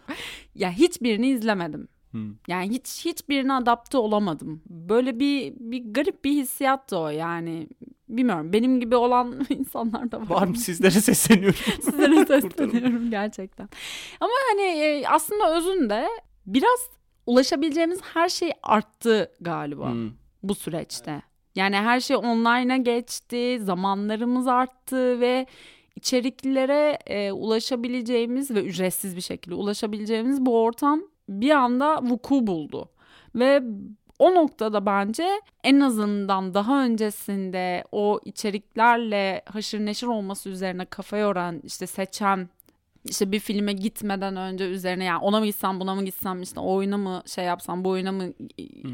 ya 0.55 0.71
hiçbirini 0.71 1.29
izlemedim. 1.29 1.89
Hmm. 2.17 2.35
Yani 2.49 2.71
hiç 2.71 3.05
hiçbirine 3.05 3.53
adapte 3.53 3.99
olamadım. 3.99 4.63
Böyle 4.67 5.21
bir 5.21 5.55
bir 5.59 5.93
garip 5.93 6.25
bir 6.25 6.31
hissiyattı 6.31 6.99
o 6.99 7.09
yani. 7.09 7.69
Bilmiyorum 8.09 8.53
benim 8.53 8.81
gibi 8.81 8.97
olan 8.97 9.47
insanlar 9.49 10.13
da 10.13 10.21
var. 10.21 10.31
Var 10.31 10.47
mı 10.47 10.57
sizlere 10.57 10.91
sesleniyorum. 10.91 11.59
sizlere 11.83 12.27
sesleniyorum 12.41 13.11
gerçekten. 13.11 13.69
Ama 14.21 14.33
hani 14.51 14.63
e, 14.63 15.07
aslında 15.07 15.57
özünde 15.57 16.09
biraz 16.47 16.91
ulaşabileceğimiz 17.27 18.01
her 18.15 18.29
şey 18.29 18.53
arttı 18.63 19.33
galiba 19.41 19.91
hmm. 19.91 20.11
bu 20.43 20.55
süreçte. 20.55 21.23
Yani 21.55 21.77
her 21.77 22.01
şey 22.01 22.17
online'a 22.17 22.77
geçti, 22.77 23.59
zamanlarımız 23.63 24.47
arttı 24.47 25.21
ve 25.21 25.47
içeriklere 25.97 26.99
e, 27.07 27.33
ulaşabileceğimiz 27.33 28.51
ve 28.51 28.65
ücretsiz 28.65 29.17
bir 29.17 29.21
şekilde 29.21 29.55
ulaşabileceğimiz 29.55 30.47
bu 30.47 30.63
ortam 30.63 31.03
bir 31.29 31.51
anda 31.51 32.03
vuku 32.03 32.47
buldu. 32.47 32.89
Ve 33.35 33.63
o 34.19 34.35
noktada 34.35 34.87
bence 34.87 35.29
en 35.65 35.81
azından 35.81 36.55
daha 36.55 36.85
öncesinde 36.85 37.85
o 37.93 38.21
içeriklerle 38.25 39.43
haşır 39.47 39.81
neşir 39.81 40.07
olması 40.07 40.49
üzerine 40.49 40.85
kafa 40.85 41.17
yoran 41.17 41.61
işte 41.65 41.87
seçen 41.87 42.49
işte 43.05 43.33
bir 43.33 43.41
filme 43.41 43.73
gitmeden 43.73 44.37
önce 44.37 44.65
üzerine 44.65 45.05
yani 45.05 45.19
ona 45.19 45.41
mı 45.41 45.47
gitsem 45.47 45.81
buna 45.81 45.95
mı 45.95 46.05
gitsem 46.05 46.43
işte 46.43 46.61
oyuna 46.61 46.97
mı 46.97 47.23
şey 47.27 47.45
yapsam 47.45 47.85
bu 47.85 47.89
oyuna 47.89 48.13
mı 48.13 48.25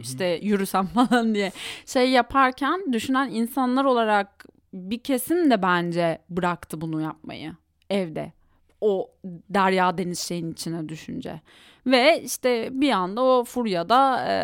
işte 0.01 0.41
yürüsem 0.43 0.87
falan 0.95 1.35
diye 1.35 1.53
şey 1.87 2.11
yaparken 2.11 2.93
düşünen 2.93 3.31
insanlar 3.31 3.85
olarak 3.85 4.47
bir 4.73 4.99
kesim 4.99 5.51
de 5.51 5.63
bence 5.63 6.19
bıraktı 6.31 6.81
bunu 6.81 7.01
yapmayı 7.01 7.53
evde. 7.91 8.33
O 8.81 9.11
derya 9.51 9.99
deniz 9.99 10.21
şeyin 10.21 10.53
içine 10.53 10.89
düşünce 10.89 11.41
ve 11.87 12.23
işte 12.25 12.69
bir 12.73 12.91
anda 12.91 13.23
o 13.23 13.45
furyada 13.45 14.27
e, 14.29 14.35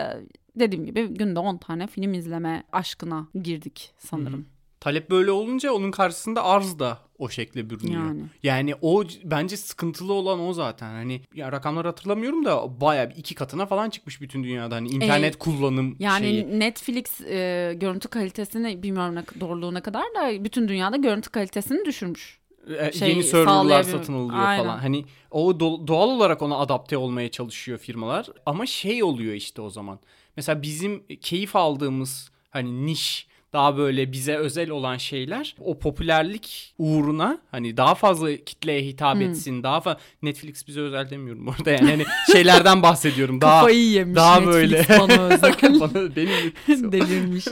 dediğim 0.56 0.86
gibi 0.86 1.06
günde 1.06 1.38
10 1.38 1.56
tane 1.56 1.86
film 1.86 2.14
izleme 2.14 2.64
aşkına 2.72 3.28
girdik 3.42 3.90
sanırım. 3.98 4.32
Hı-hı. 4.32 4.58
Talep 4.80 5.10
böyle 5.10 5.30
olunca 5.30 5.72
onun 5.72 5.90
karşısında 5.90 6.44
arz 6.44 6.78
da 6.78 6.98
o 7.18 7.28
şekle 7.28 7.70
bürünüyor. 7.70 8.06
Yani. 8.06 8.22
yani 8.42 8.74
o 8.82 9.04
bence 9.24 9.56
sıkıntılı 9.56 10.12
olan 10.12 10.40
o 10.40 10.52
zaten. 10.52 10.90
Hani 10.92 11.20
ya 11.34 11.52
rakamları 11.52 11.88
hatırlamıyorum 11.88 12.44
da 12.44 12.80
baya 12.80 13.04
iki 13.04 13.34
katına 13.34 13.66
falan 13.66 13.90
çıkmış 13.90 14.20
bütün 14.20 14.44
dünyada. 14.44 14.74
Hani 14.74 14.88
internet 14.88 15.34
ee, 15.34 15.38
kullanım 15.38 15.96
yani 15.98 16.24
şeyi. 16.24 16.36
Yani 16.36 16.60
Netflix 16.60 17.20
e, 17.20 17.74
görüntü 17.76 18.08
kalitesini 18.08 18.82
bilmiyorum 18.82 19.14
ne, 19.14 19.40
doğruluğuna 19.40 19.80
kadar 19.80 20.02
da 20.02 20.44
bütün 20.44 20.68
dünyada 20.68 20.96
görüntü 20.96 21.30
kalitesini 21.30 21.84
düşürmüş. 21.84 22.38
E, 22.78 22.92
şey, 22.92 23.08
yeni 23.08 23.24
serverlar 23.24 23.82
satın 23.82 24.14
alıyor 24.14 24.40
Aynen. 24.44 24.64
falan. 24.64 24.78
Hani 24.78 25.04
o 25.30 25.60
doğal 25.60 26.08
olarak 26.08 26.42
ona 26.42 26.56
adapte 26.56 26.96
olmaya 26.96 27.30
çalışıyor 27.30 27.78
firmalar. 27.78 28.26
Ama 28.46 28.66
şey 28.66 29.02
oluyor 29.02 29.34
işte 29.34 29.62
o 29.62 29.70
zaman. 29.70 29.98
Mesela 30.36 30.62
bizim 30.62 31.06
keyif 31.20 31.56
aldığımız 31.56 32.30
hani 32.50 32.86
niş 32.86 33.28
daha 33.52 33.76
böyle 33.76 34.12
bize 34.12 34.36
özel 34.36 34.70
olan 34.70 34.96
şeyler 34.96 35.56
o 35.60 35.78
popülerlik 35.78 36.74
uğruna 36.78 37.38
hani 37.50 37.76
daha 37.76 37.94
fazla 37.94 38.36
kitleye 38.36 38.82
hitap 38.82 39.14
hmm. 39.14 39.22
etsin. 39.22 39.62
Daha 39.62 39.80
fazla 39.80 40.00
Netflix 40.22 40.68
bize 40.68 40.80
özel 40.80 41.10
demiyorum 41.10 41.48
orada 41.48 41.70
yani 41.70 41.90
hani 41.90 42.04
şeylerden 42.32 42.82
bahsediyorum. 42.82 43.40
daha 43.40 43.60
Kafayı 43.60 43.90
yemiş 43.90 44.16
daha 44.16 44.40
Netflix 44.40 44.54
böyle 44.54 44.86
bana 44.88 45.22
özel. 45.22 45.54
bana, 45.80 46.16
benim 46.16 46.92
delirmiş. 46.92 47.44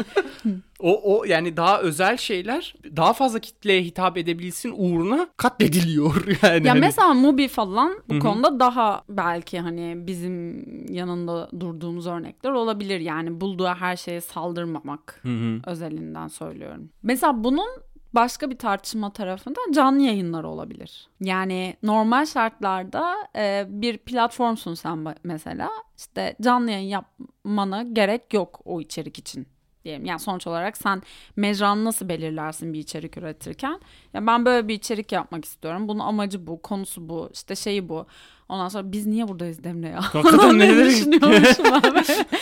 O, 0.81 1.19
o 1.19 1.25
yani 1.25 1.57
daha 1.57 1.81
özel 1.81 2.17
şeyler 2.17 2.75
daha 2.97 3.13
fazla 3.13 3.39
kitleye 3.39 3.83
hitap 3.83 4.17
edebilsin 4.17 4.75
uğruna 4.77 5.29
katlediliyor 5.37 6.27
yani. 6.43 6.67
Ya 6.67 6.73
hani... 6.73 6.81
mesela 6.81 7.15
Mubi 7.15 7.49
falan 7.49 8.03
bu 8.09 8.15
Hı-hı. 8.15 8.23
konuda 8.23 8.61
daha 8.61 9.03
belki 9.09 9.61
hani 9.61 10.07
bizim 10.07 10.57
yanında 10.95 11.51
durduğumuz 11.61 12.07
örnekler 12.07 12.51
olabilir. 12.51 13.01
Yani 13.01 13.41
bulduğu 13.41 13.67
her 13.67 13.97
şeye 13.97 14.21
saldırmamak 14.21 15.21
Hı-hı. 15.23 15.61
özelinden 15.67 16.29
söylüyorum. 16.29 16.91
Mesela 17.03 17.45
bunun 17.45 17.69
başka 18.13 18.51
bir 18.51 18.59
tartışma 18.59 19.13
tarafında 19.13 19.61
canlı 19.73 20.01
yayınlar 20.01 20.45
olabilir. 20.45 21.09
Yani 21.21 21.77
normal 21.83 22.27
şartlarda 22.27 23.15
e, 23.37 23.67
bir 23.69 23.99
platformsun 23.99 24.75
sen 24.75 25.15
mesela 25.25 25.71
işte 25.97 26.37
canlı 26.43 26.71
yayın 26.71 26.89
yapmana 26.89 27.83
gerek 27.83 28.35
yok 28.35 28.61
o 28.65 28.81
içerik 28.81 29.19
için 29.19 29.47
diyelim. 29.87 30.05
Yani 30.05 30.21
sonuç 30.21 30.47
olarak 30.47 30.77
sen 30.77 31.03
mecranı 31.37 31.85
nasıl 31.85 32.09
belirlersin 32.09 32.73
bir 32.73 32.79
içerik 32.79 33.17
üretirken? 33.17 33.81
Ya 34.15 34.27
ben 34.27 34.45
böyle 34.45 34.69
bir 34.69 34.75
içerik 34.75 35.13
yapmak 35.13 35.45
istiyorum. 35.45 35.89
Bunun 35.89 35.99
amacı 36.01 36.47
bu, 36.47 36.63
konusu 36.63 37.09
bu, 37.09 37.31
işte 37.33 37.57
şeyi 37.57 37.89
bu. 37.89 38.07
Ondan 38.49 38.69
sonra 38.69 38.93
biz 38.93 39.07
niye 39.07 39.29
buradayız 39.29 39.65
Demre 39.65 39.89
ya? 39.89 40.01
Hakikaten 40.03 40.59
ne 40.59 40.85
düşünüyormuşum 40.85 41.73
abi. 41.73 42.03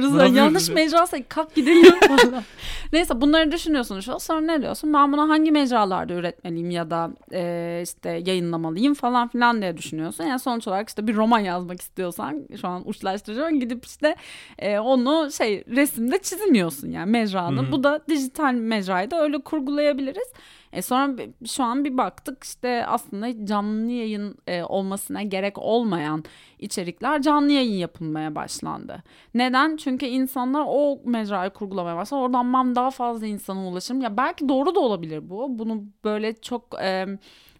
ne 0.00 0.06
yapıyoruz? 0.06 0.32
ne 0.32 0.38
Yanlış 0.38 0.68
mecrasa 0.68 1.16
kalk 1.28 1.54
gidelim 1.54 2.00
falan. 2.00 2.42
Neyse 2.92 3.20
bunları 3.20 3.52
düşünüyorsun 3.52 4.00
şu 4.00 4.20
sonra 4.20 4.40
ne 4.40 4.62
diyorsun? 4.62 4.94
Ben 4.94 5.12
bunu 5.12 5.28
hangi 5.28 5.52
mecralarda 5.52 6.14
üretmeliyim 6.14 6.70
ya 6.70 6.90
da 6.90 7.10
e, 7.32 7.80
işte 7.84 8.22
yayınlamalıyım 8.26 8.94
falan 8.94 9.28
filan 9.28 9.62
diye 9.62 9.76
düşünüyorsun. 9.76 10.24
Yani 10.24 10.38
sonuç 10.38 10.68
olarak 10.68 10.88
işte 10.88 11.06
bir 11.06 11.16
roman 11.16 11.38
yazmak 11.38 11.80
istiyorsan 11.80 12.42
şu 12.60 12.68
an 12.68 12.88
uçlaştırıcı 12.88 13.56
gidip 13.56 13.86
işte 13.86 14.16
e, 14.58 14.78
onu 14.78 15.32
şey 15.32 15.64
resimde 15.68 16.18
çizmiyorsun 16.18 16.90
yani 16.90 17.10
mecranı. 17.10 17.62
Hı-hı. 17.62 17.72
Bu 17.72 17.84
da 17.84 18.00
dijital 18.08 18.52
mecrayı 18.52 19.10
da 19.10 19.22
öyle 19.22 19.38
kurgulayabiliriz. 19.38 20.28
E 20.72 20.82
sonra 20.82 21.22
şu 21.46 21.64
an 21.64 21.84
bir 21.84 21.98
baktık 21.98 22.44
işte 22.44 22.86
aslında 22.86 23.46
canlı 23.46 23.90
yayın 23.90 24.36
e, 24.46 24.62
olmasına 24.62 25.22
gerek 25.22 25.58
olmayan 25.58 26.24
içerikler 26.58 27.22
canlı 27.22 27.52
yayın 27.52 27.78
yapılmaya 27.78 28.34
başlandı. 28.34 29.02
Neden? 29.34 29.76
Çünkü 29.76 30.06
insanlar 30.06 30.64
o 30.68 31.00
mecrayı 31.04 31.50
kurgulamaya 31.50 31.96
başladı. 31.96 32.20
Oradan 32.20 32.52
ben 32.52 32.74
daha 32.74 32.90
fazla 32.90 33.26
insana 33.26 33.68
ulaşırım. 33.68 34.00
Ya 34.00 34.16
belki 34.16 34.48
doğru 34.48 34.74
da 34.74 34.80
olabilir 34.80 35.30
bu. 35.30 35.58
Bunu 35.58 35.84
böyle 36.04 36.40
çok... 36.40 36.80
E, 36.82 37.06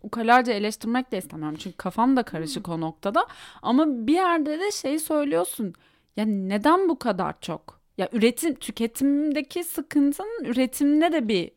ukalaca 0.02 0.52
eleştirmek 0.52 1.12
de 1.12 1.18
istemem. 1.18 1.54
Çünkü 1.56 1.76
kafam 1.76 2.16
da 2.16 2.22
karışık 2.22 2.68
o 2.68 2.80
noktada. 2.80 3.26
Ama 3.62 4.06
bir 4.06 4.14
yerde 4.14 4.60
de 4.60 4.70
şey 4.70 4.98
söylüyorsun. 4.98 5.74
Ya 6.16 6.24
neden 6.24 6.88
bu 6.88 6.98
kadar 6.98 7.40
çok? 7.40 7.80
Ya 7.98 8.08
üretim, 8.12 8.54
tüketimdeki 8.54 9.64
sıkıntının 9.64 10.44
üretimde 10.44 11.12
de 11.12 11.28
bir 11.28 11.50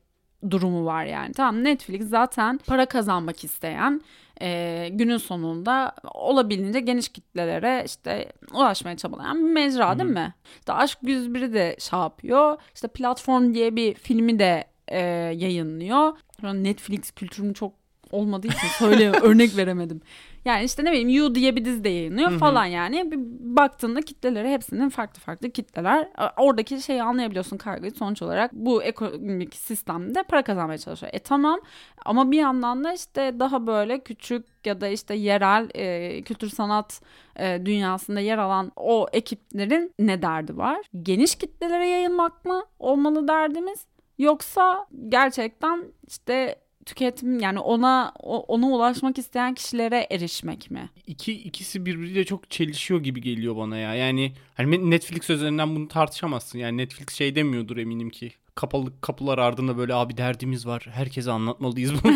durumu 0.51 0.86
var 0.86 1.05
yani. 1.05 1.34
Tamam 1.34 1.63
Netflix 1.63 2.08
zaten 2.10 2.60
para 2.67 2.86
kazanmak 2.86 3.43
isteyen 3.43 4.01
e, 4.41 4.89
günün 4.91 5.17
sonunda 5.17 5.91
olabildiğince 6.13 6.79
geniş 6.79 7.10
kitlelere 7.10 7.84
işte 7.86 8.31
ulaşmaya 8.53 8.97
çabalayan 8.97 9.38
bir 9.38 9.51
mecra 9.53 9.89
Hı-hı. 9.89 9.99
değil 9.99 10.10
mi? 10.10 10.34
İşte 10.60 10.73
Aşk 10.73 10.99
101'i 11.03 11.53
de 11.53 11.75
şey 11.79 11.99
yapıyor. 11.99 12.58
İşte 12.75 12.88
Platform 12.88 13.53
diye 13.53 13.75
bir 13.75 13.93
filmi 13.93 14.39
de 14.39 14.67
e, 14.88 14.99
yayınlıyor. 15.36 16.13
Netflix 16.43 17.12
kültürünü 17.12 17.53
çok 17.53 17.73
olmadığı 18.12 18.47
için 18.47 18.67
söyleyeyim 18.79 19.13
örnek 19.21 19.58
veremedim. 19.58 20.01
Yani 20.45 20.63
işte 20.63 20.86
ne 20.86 20.91
bileyim 20.91 21.10
You 21.10 21.36
diye 21.36 21.55
bir 21.55 21.65
dizi 21.65 21.84
de 21.84 21.89
yayınlıyor 21.89 22.31
Hı 22.31 22.36
hı. 22.36 22.39
falan 22.39 22.65
yani. 22.65 23.12
Bir 23.12 23.17
baktığında 23.55 24.01
kitleleri 24.01 24.49
hepsinin 24.49 24.89
farklı 24.89 25.21
farklı 25.21 25.49
kitleler. 25.49 26.10
Oradaki 26.38 26.81
şeyi 26.81 27.03
anlayabiliyorsun 27.03 27.58
kaygıyı 27.58 27.91
sonuç 27.91 28.21
olarak 28.21 28.53
bu 28.53 28.84
ekonomik 28.84 29.55
sistemde 29.55 30.23
para 30.23 30.43
kazanmaya 30.43 30.77
çalışıyor. 30.77 31.12
E 31.15 31.19
tamam 31.19 31.60
ama 32.05 32.31
bir 32.31 32.38
yandan 32.38 32.84
da 32.84 32.93
işte 32.93 33.39
daha 33.39 33.67
böyle 33.67 33.99
küçük 33.99 34.45
ya 34.65 34.81
da 34.81 34.88
işte 34.88 35.15
yerel 35.15 35.69
e, 35.73 36.21
kültür 36.21 36.49
sanat 36.49 37.01
e, 37.36 37.65
dünyasında 37.65 38.19
yer 38.19 38.38
alan 38.38 38.71
o 38.75 39.08
ekiplerin 39.13 39.91
ne 39.99 40.21
derdi 40.21 40.58
var? 40.58 40.77
Geniş 41.03 41.36
kitlelere 41.36 41.88
yayılmak 41.88 42.45
mı 42.45 42.65
olmalı 42.79 43.27
derdimiz? 43.27 43.86
Yoksa 44.17 44.88
gerçekten 45.10 45.84
işte 46.08 46.55
tüketim 46.86 47.39
yani 47.39 47.60
ona 47.60 48.13
ona 48.24 48.67
ulaşmak 48.67 49.17
isteyen 49.17 49.54
kişilere 49.54 50.08
erişmek 50.12 50.71
mi? 50.71 50.89
İki, 51.08 51.34
ikisi 51.34 51.86
birbiriyle 51.86 52.24
çok 52.24 52.52
çelişiyor 52.52 53.04
gibi 53.04 53.21
geliyor 53.21 53.56
bana 53.56 53.78
ya. 53.78 53.95
Yani 53.95 54.34
hani 54.56 54.91
Netflix 54.91 55.30
üzerinden 55.30 55.76
bunu 55.76 55.88
tartışamazsın. 55.88 56.60
Yani 56.60 56.78
Netflix 56.78 57.10
şey 57.10 57.36
demiyordur 57.36 57.78
eminim 57.78 58.10
ki. 58.10 58.32
Kapalı 58.56 59.02
kapılar 59.02 59.38
ardında 59.38 59.78
böyle 59.78 59.94
abi 59.94 60.18
derdimiz 60.18 60.68
var. 60.68 60.88
Herkese 60.91 61.32
anlatmalıyız 61.32 61.91
bunu. 62.04 62.15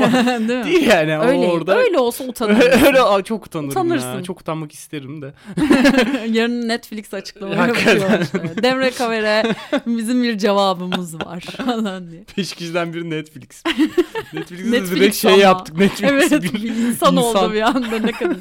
Değil? 0.49 0.63
Değil 0.65 0.87
yani 0.87 1.17
Öyle, 1.19 1.47
orada. 1.47 1.77
öyle 1.77 1.99
olsa 1.99 2.23
utanırım. 2.23 2.85
Öyle 2.85 3.01
Aa, 3.01 3.21
çok 3.23 3.45
utanırım 3.45 3.69
Utanırsın. 3.69 4.13
ya. 4.15 4.23
Çok 4.23 4.41
utanmak 4.41 4.71
isterim 4.71 5.21
de. 5.21 5.33
Yarın 6.37 6.67
Netflix 6.67 7.13
açıklama 7.13 7.57
Hakikaten. 7.57 7.99
yapıyor. 7.99 8.21
işte. 8.21 8.63
Devre 8.63 8.91
Kamer'e 8.91 9.43
bizim 9.85 10.23
bir 10.23 10.37
cevabımız 10.37 11.15
var 11.25 11.39
falan 11.41 12.11
diye. 12.11 12.23
Beş 12.37 12.53
kişiden 12.53 12.93
biri 12.93 13.09
Netflix. 13.09 13.63
Netflix'e 14.33 14.71
Netflix 14.71 14.91
direkt 14.91 15.15
şey 15.15 15.33
ama. 15.33 15.41
yaptık. 15.41 15.77
Netflix 15.77 16.09
Evet 16.11 16.31
bir 16.43 16.53
bir 16.53 16.75
insan, 16.75 17.17
oldu 17.17 17.27
insan. 17.37 17.53
bir 17.53 17.61
anda 17.61 17.99
ne 17.99 18.11
kadar. 18.11 18.37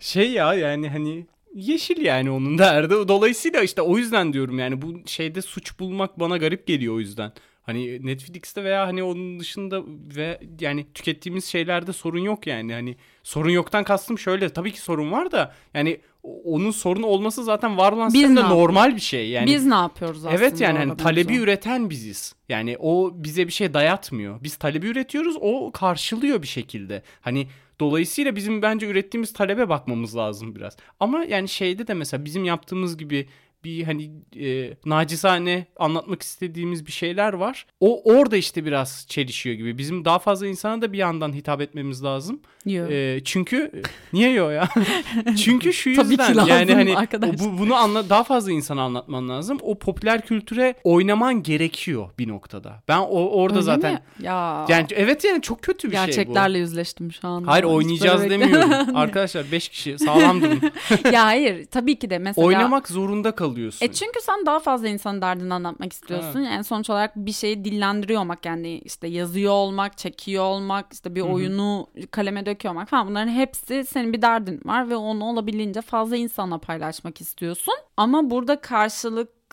Şey 0.00 0.30
ya 0.30 0.54
yani 0.54 0.88
hani 0.88 1.26
yeşil 1.54 2.04
yani 2.04 2.30
onun 2.30 2.58
derdi. 2.58 2.90
Dolayısıyla 3.08 3.62
işte 3.62 3.82
o 3.82 3.98
yüzden 3.98 4.32
diyorum 4.32 4.58
yani 4.58 4.82
bu 4.82 5.02
şeyde 5.06 5.42
suç 5.42 5.78
bulmak 5.78 6.20
bana 6.20 6.36
garip 6.36 6.66
geliyor 6.66 6.94
o 6.94 7.00
yüzden. 7.00 7.32
Hani 7.66 8.06
Netflix'te 8.06 8.64
veya 8.64 8.86
hani 8.86 9.02
onun 9.02 9.40
dışında 9.40 9.82
ve 10.16 10.40
yani 10.60 10.86
tükettiğimiz 10.94 11.44
şeylerde 11.44 11.92
sorun 11.92 12.18
yok 12.18 12.46
yani. 12.46 12.72
Hani 12.72 12.96
sorun 13.22 13.50
yoktan 13.50 13.84
kastım 13.84 14.18
şöyle 14.18 14.48
tabii 14.48 14.72
ki 14.72 14.80
sorun 14.80 15.12
var 15.12 15.32
da 15.32 15.54
yani 15.74 16.00
onun 16.22 16.70
sorun 16.70 17.02
olması 17.02 17.44
zaten 17.44 17.76
var 17.76 17.92
olan 17.92 18.08
sistemde 18.08 18.42
normal 18.42 18.94
bir 18.94 19.00
şey. 19.00 19.28
Yani 19.28 19.46
Biz 19.46 19.66
ne 19.66 19.74
yapıyoruz 19.74 20.24
aslında? 20.24 20.34
Evet 20.34 20.60
yani 20.60 20.78
hani 20.78 20.96
talebi 20.96 21.36
üreten 21.36 21.90
biziz. 21.90 22.34
Yani 22.48 22.76
o 22.78 23.12
bize 23.14 23.46
bir 23.46 23.52
şey 23.52 23.74
dayatmıyor. 23.74 24.42
Biz 24.42 24.56
talebi 24.56 24.86
üretiyoruz, 24.86 25.36
o 25.40 25.72
karşılıyor 25.72 26.42
bir 26.42 26.46
şekilde. 26.46 27.02
Hani 27.20 27.48
dolayısıyla 27.80 28.36
bizim 28.36 28.62
bence 28.62 28.86
ürettiğimiz 28.86 29.32
talebe 29.32 29.68
bakmamız 29.68 30.16
lazım 30.16 30.54
biraz. 30.54 30.76
Ama 31.00 31.24
yani 31.24 31.48
şeyde 31.48 31.86
de 31.86 31.94
mesela 31.94 32.24
bizim 32.24 32.44
yaptığımız 32.44 32.96
gibi 32.96 33.28
bir 33.64 33.84
hani 33.84 34.10
e, 34.40 34.76
nacizane 34.86 35.66
anlatmak 35.76 36.22
istediğimiz 36.22 36.86
bir 36.86 36.92
şeyler 36.92 37.32
var. 37.32 37.66
O 37.80 38.12
orada 38.12 38.36
işte 38.36 38.64
biraz 38.64 39.06
çelişiyor 39.08 39.56
gibi. 39.56 39.78
Bizim 39.78 40.04
daha 40.04 40.18
fazla 40.18 40.46
insana 40.46 40.82
da 40.82 40.92
bir 40.92 40.98
yandan 40.98 41.32
hitap 41.32 41.60
etmemiz 41.60 42.04
lazım. 42.04 42.40
Yok. 42.66 42.90
E, 42.90 43.20
çünkü 43.24 43.82
niye 44.12 44.30
yo 44.30 44.50
ya? 44.50 44.68
çünkü 45.44 45.72
şu 45.72 45.94
Tabii 45.96 46.04
ki 46.04 46.10
yüzden 46.10 46.36
lazım 46.36 46.50
yani 46.50 46.74
hani 46.74 46.96
arkadaş. 46.96 47.30
o 47.30 47.44
bu, 47.44 47.58
bunu 47.58 47.74
anla 47.74 48.08
daha 48.10 48.24
fazla 48.24 48.52
insana 48.52 48.82
anlatman 48.82 49.28
lazım. 49.28 49.58
O 49.62 49.78
popüler 49.78 50.26
kültüre 50.26 50.74
oynaman 50.84 51.42
gerekiyor 51.42 52.10
bir 52.18 52.28
noktada. 52.28 52.82
Ben 52.88 52.98
o 52.98 53.28
orada 53.28 53.54
Öyle 53.54 53.64
zaten 53.64 53.92
mi? 53.92 54.00
Ya. 54.20 54.66
yani 54.68 54.86
evet 54.90 55.24
yani 55.24 55.42
çok 55.42 55.62
kötü 55.62 55.90
bir 55.90 55.96
şey 55.96 56.02
bu. 56.02 56.06
Gerçeklerle 56.06 56.58
yüzleştim 56.58 57.12
şu 57.12 57.28
anda. 57.28 57.50
Hayır 57.50 57.64
oynayacağız 57.64 58.30
demiyorum. 58.30 58.70
Arkadaşlar 58.96 59.52
5 59.52 59.68
kişi 59.68 59.98
sağlam 59.98 60.42
durun. 60.42 60.60
ya 61.12 61.24
hayır 61.24 61.66
tabii 61.66 61.98
ki 61.98 62.10
de 62.10 62.18
mesela. 62.18 62.46
Oynamak 62.46 62.88
zorunda 62.88 63.34
kalıyorsun. 63.54 63.86
E 63.86 63.92
çünkü 63.92 64.20
sen 64.20 64.46
daha 64.46 64.60
fazla 64.60 64.88
insanın 64.88 65.22
derdini 65.22 65.54
anlatmak 65.54 65.92
istiyorsun. 65.92 66.40
Yani 66.40 66.64
sonuç 66.64 66.90
olarak 66.90 67.16
bir 67.16 67.32
şeyi 67.32 67.64
dillendiriyor 67.64 68.20
olmak 68.20 68.46
yani 68.46 68.78
işte 68.78 69.08
yazıyor 69.08 69.52
olmak, 69.52 69.98
çekiyor 69.98 70.44
olmak, 70.44 70.92
işte 70.92 71.14
bir 71.14 71.20
oyunu 71.20 71.86
kaleme 72.10 72.46
döküyor 72.46 72.74
olmak 72.74 72.88
falan 72.88 73.08
bunların 73.08 73.32
hepsi 73.32 73.84
senin 73.84 74.12
bir 74.12 74.22
derdin 74.22 74.60
var 74.64 74.90
ve 74.90 74.96
onu 74.96 75.24
olabildiğince 75.24 75.80
fazla 75.80 76.16
insana 76.16 76.58
paylaşmak 76.58 77.20
istiyorsun. 77.20 77.74
Ama 77.96 78.30
burada 78.30 78.60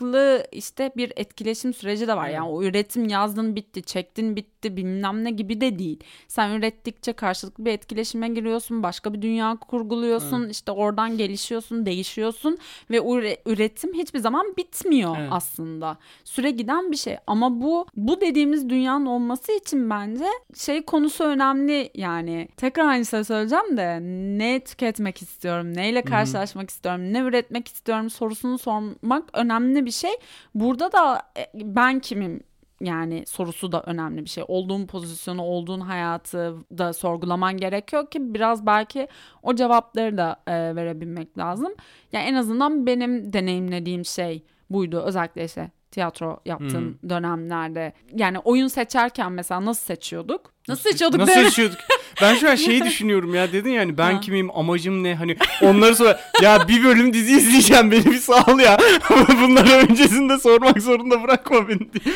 karşılıklı 0.02 0.44
işte 0.52 0.92
bir 0.98 1.14
etkileşim 1.16 1.74
süreci 1.74 2.08
de 2.08 2.16
var. 2.18 2.30
Yani 2.30 2.48
o 2.48 2.64
üretim 2.64 3.10
yazdın 3.10 3.56
bitti, 3.56 3.82
çektin 3.84 4.36
bitti 4.36 4.78
bilmem 4.78 5.24
ne 5.24 5.32
gibi 5.32 5.62
de 5.62 5.80
değil. 5.80 6.00
Sen 6.28 6.52
ürettikçe 6.52 7.14
karşılıklı 7.14 7.66
bir 7.66 7.72
etkileşime 7.72 8.28
giriyorsun, 8.30 8.84
başka 8.84 9.14
bir 9.14 9.22
dünya 9.22 9.58
kurguluyorsun, 9.62 10.50
işte 10.50 10.72
oradan 10.72 11.18
gelişiyorsun, 11.18 11.86
değişiyorsun 11.86 12.58
ve 12.90 12.98
üre- 12.98 13.38
üretim 13.46 13.94
hiçbir 13.94 14.20
zaman 14.20 14.54
bitmiyor 14.58 15.16
Evet. 15.20 15.30
aslında. 15.32 15.98
Süre 16.24 16.52
giden 16.52 16.92
bir 16.92 16.98
şey 16.98 17.18
ama 17.28 17.62
bu 17.62 17.86
bu 17.96 18.22
dediğimiz 18.22 18.70
dünyanın 18.70 19.06
olması 19.06 19.52
için 19.52 19.90
bence 19.90 20.26
şey 20.56 20.82
konusu 20.82 21.24
önemli 21.24 21.90
yani. 21.96 22.48
Tekrar 22.58 22.88
aynı 22.88 23.06
şeyi 23.06 23.24
söyleyeceğim 23.26 23.78
de 23.78 24.00
ne 24.38 24.60
tüketmek 24.60 25.22
istiyorum, 25.22 25.74
neyle 25.76 26.02
karşılaşmak 26.02 26.70
istiyorum, 26.70 27.14
ne 27.14 27.20
üretmek 27.20 27.68
istiyorum 27.68 28.10
sorusunu 28.10 28.58
sormak 28.58 29.24
önemli 29.34 29.86
bir 29.86 29.91
şey. 29.92 30.12
Burada 30.56 30.92
da 30.92 31.22
e, 31.38 31.52
ben 31.54 32.00
kimim 32.00 32.44
yani 32.82 33.24
sorusu 33.28 33.72
da 33.72 33.84
önemli 33.86 34.26
bir 34.26 34.30
şey. 34.30 34.44
Olduğun 34.48 34.86
pozisyonu, 34.86 35.42
olduğun 35.42 35.80
hayatı 35.80 36.56
da 36.78 36.94
sorgulaman 36.94 37.58
gerekiyor 37.58 38.10
ki 38.10 38.34
biraz 38.34 38.66
belki 38.66 39.08
o 39.44 39.56
cevapları 39.56 40.18
da 40.18 40.36
e, 40.48 40.76
verebilmek 40.76 41.38
lazım. 41.38 41.74
Yani 42.12 42.26
en 42.26 42.34
azından 42.34 42.86
benim 42.86 43.34
deneyimlediğim 43.34 44.06
şey 44.06 44.44
buydu. 44.70 45.02
Özellikle 45.06 45.46
işte 45.46 45.72
tiyatro 45.92 46.40
yaptığım 46.46 46.98
dönemlerde. 47.10 47.94
Yani 48.16 48.40
oyun 48.40 48.68
seçerken 48.68 49.32
mesela 49.32 49.66
nasıl 49.66 49.86
seçiyorduk? 49.86 50.52
Nasıl 50.68 50.90
seçiyorduk? 50.90 51.20
Nasıl 51.20 51.36
değil 51.36 51.46
seçiyorduk? 51.46 51.78
Ben 52.22 52.36
şu 52.36 52.50
an 52.50 52.56
şeyi 52.56 52.84
düşünüyorum 52.86 53.36
ya 53.36 53.52
dedin 53.52 53.70
yani 53.72 53.98
ben 53.98 54.14
Ha. 54.14 54.20
kimim 54.20 54.52
amacım 54.58 55.04
ne 55.04 55.16
hani 55.16 55.38
onları 55.62 55.96
sonra 55.96 56.20
ya 56.42 56.68
bir 56.68 56.84
bölüm 56.84 57.14
dizi 57.14 57.32
izleyeceğim 57.38 57.92
beni 57.92 58.06
bir 58.06 58.18
sal 58.18 58.60
ya 58.60 58.78
bunları 59.42 59.70
öncesinde 59.70 60.38
sormak 60.38 60.82
zorunda 60.82 61.24
bırakma 61.24 61.68
beni 61.70 61.80
diye. 61.80 62.16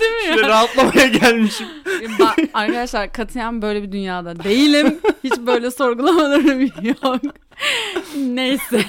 Değil 0.00 0.12
mi? 0.12 0.34
Şöyle 0.34 0.48
rahatlamaya 0.48 1.06
gelmişim. 1.06 1.66
Ben, 2.20 2.48
arkadaşlar 2.54 3.12
katiyen 3.12 3.62
böyle 3.62 3.82
bir 3.82 3.92
dünyada 3.92 4.44
değilim. 4.44 4.98
Hiç 5.24 5.36
böyle 5.38 5.70
sorgulamalarım 5.70 6.60
yok. 6.62 7.20
Neyse. 8.16 8.84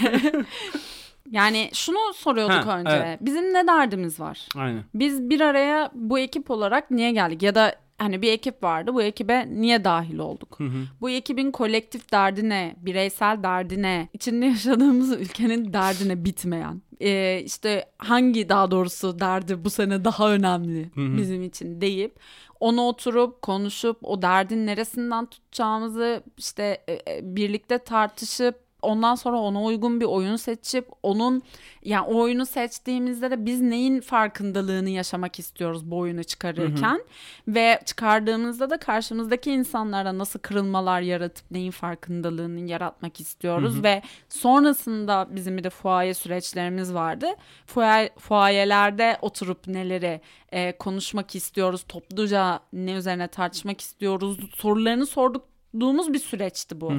Yani 1.31 1.69
şunu 1.73 2.13
soruyorduk 2.15 2.65
Ha, 2.67 2.79
önce. 2.79 2.91
evet. 2.91 3.19
Bizim 3.21 3.53
ne 3.53 3.67
derdimiz 3.67 4.19
var? 4.19 4.47
Aynen. 4.55 4.83
Biz 4.93 5.29
bir 5.29 5.41
araya 5.41 5.91
bu 5.93 6.19
ekip 6.19 6.51
olarak 6.51 6.91
niye 6.91 7.11
geldik? 7.11 7.43
Ya 7.43 7.55
da 7.55 7.75
hani 7.97 8.21
bir 8.21 8.31
ekip 8.31 8.63
vardı. 8.63 8.93
Bu 8.93 9.01
ekibe 9.01 9.47
niye 9.49 9.83
dahil 9.83 10.17
olduk? 10.17 10.59
Hı 10.59 10.63
hı. 10.63 10.83
Bu 11.01 11.09
ekibin 11.09 11.51
kolektif 11.51 12.11
derdi 12.11 12.49
ne? 12.49 12.75
Bireysel 12.77 13.43
derdi 13.43 13.81
ne? 13.81 14.09
İçinde 14.13 14.45
yaşadığımız 14.45 15.11
ülkenin 15.21 15.73
derdine 15.73 16.25
bitmeyen. 16.25 16.81
Ee, 17.01 17.41
işte 17.45 17.85
hangi 17.97 18.49
daha 18.49 18.71
doğrusu 18.71 19.19
derdi 19.19 19.65
bu 19.65 19.69
sene 19.69 20.05
daha 20.05 20.31
önemli 20.31 20.91
Hı 20.95 21.01
hı. 21.01 21.17
bizim 21.17 21.43
için 21.43 21.81
deyip 21.81 22.19
onu 22.59 22.81
oturup 22.81 23.41
konuşup 23.41 23.97
o 24.03 24.21
derdin 24.21 24.67
neresinden 24.67 25.25
tutacağımızı 25.25 26.23
işte 26.37 26.83
e, 26.87 26.93
e, 26.93 27.19
birlikte 27.35 27.77
tartışıp 27.77 28.70
ondan 28.81 29.15
sonra 29.15 29.37
ona 29.39 29.63
uygun 29.63 29.99
bir 29.99 30.05
oyun 30.05 30.35
seçip 30.35 30.87
onun 31.03 31.41
yani 31.83 32.07
o 32.07 32.17
oyunu 32.21 32.45
seçtiğimizde 32.45 33.31
de 33.31 33.45
biz 33.45 33.61
neyin 33.61 34.01
farkındalığını 34.01 34.89
yaşamak 34.89 35.39
istiyoruz 35.39 35.91
bu 35.91 35.97
oyunu 35.97 36.23
çıkarırken? 36.23 37.01
Ve 37.47 37.79
çıkardığımızda 37.85 38.69
da 38.69 38.77
karşımızdaki 38.77 39.51
insanlara 39.51 40.17
nasıl 40.17 40.39
kırılmalar 40.39 41.01
yaratıp 41.01 41.51
neyin 41.51 41.71
farkındalığını 41.71 42.69
yaratmak 42.69 43.19
istiyoruz? 43.19 43.83
Ve 43.83 44.01
sonrasında 44.29 45.27
bizim 45.31 45.57
bir 45.57 45.63
de 45.63 45.69
fuaye 45.69 46.13
süreçlerimiz 46.13 46.93
vardı. 46.93 47.27
Fuaye, 47.65 48.09
fuayelerde 48.19 49.17
oturup 49.21 49.67
neleri 49.67 50.21
e, 50.51 50.77
konuşmak 50.77 51.35
istiyoruz, 51.35 51.83
topluca 51.87 52.59
ne 52.73 52.91
üzerine 52.93 53.27
tartışmak 53.27 53.81
istiyoruz 53.81 54.37
sorularını 54.55 55.05
sorduğumuz 55.05 56.13
bir 56.13 56.19
süreçti 56.19 56.81
bu. 56.81 56.93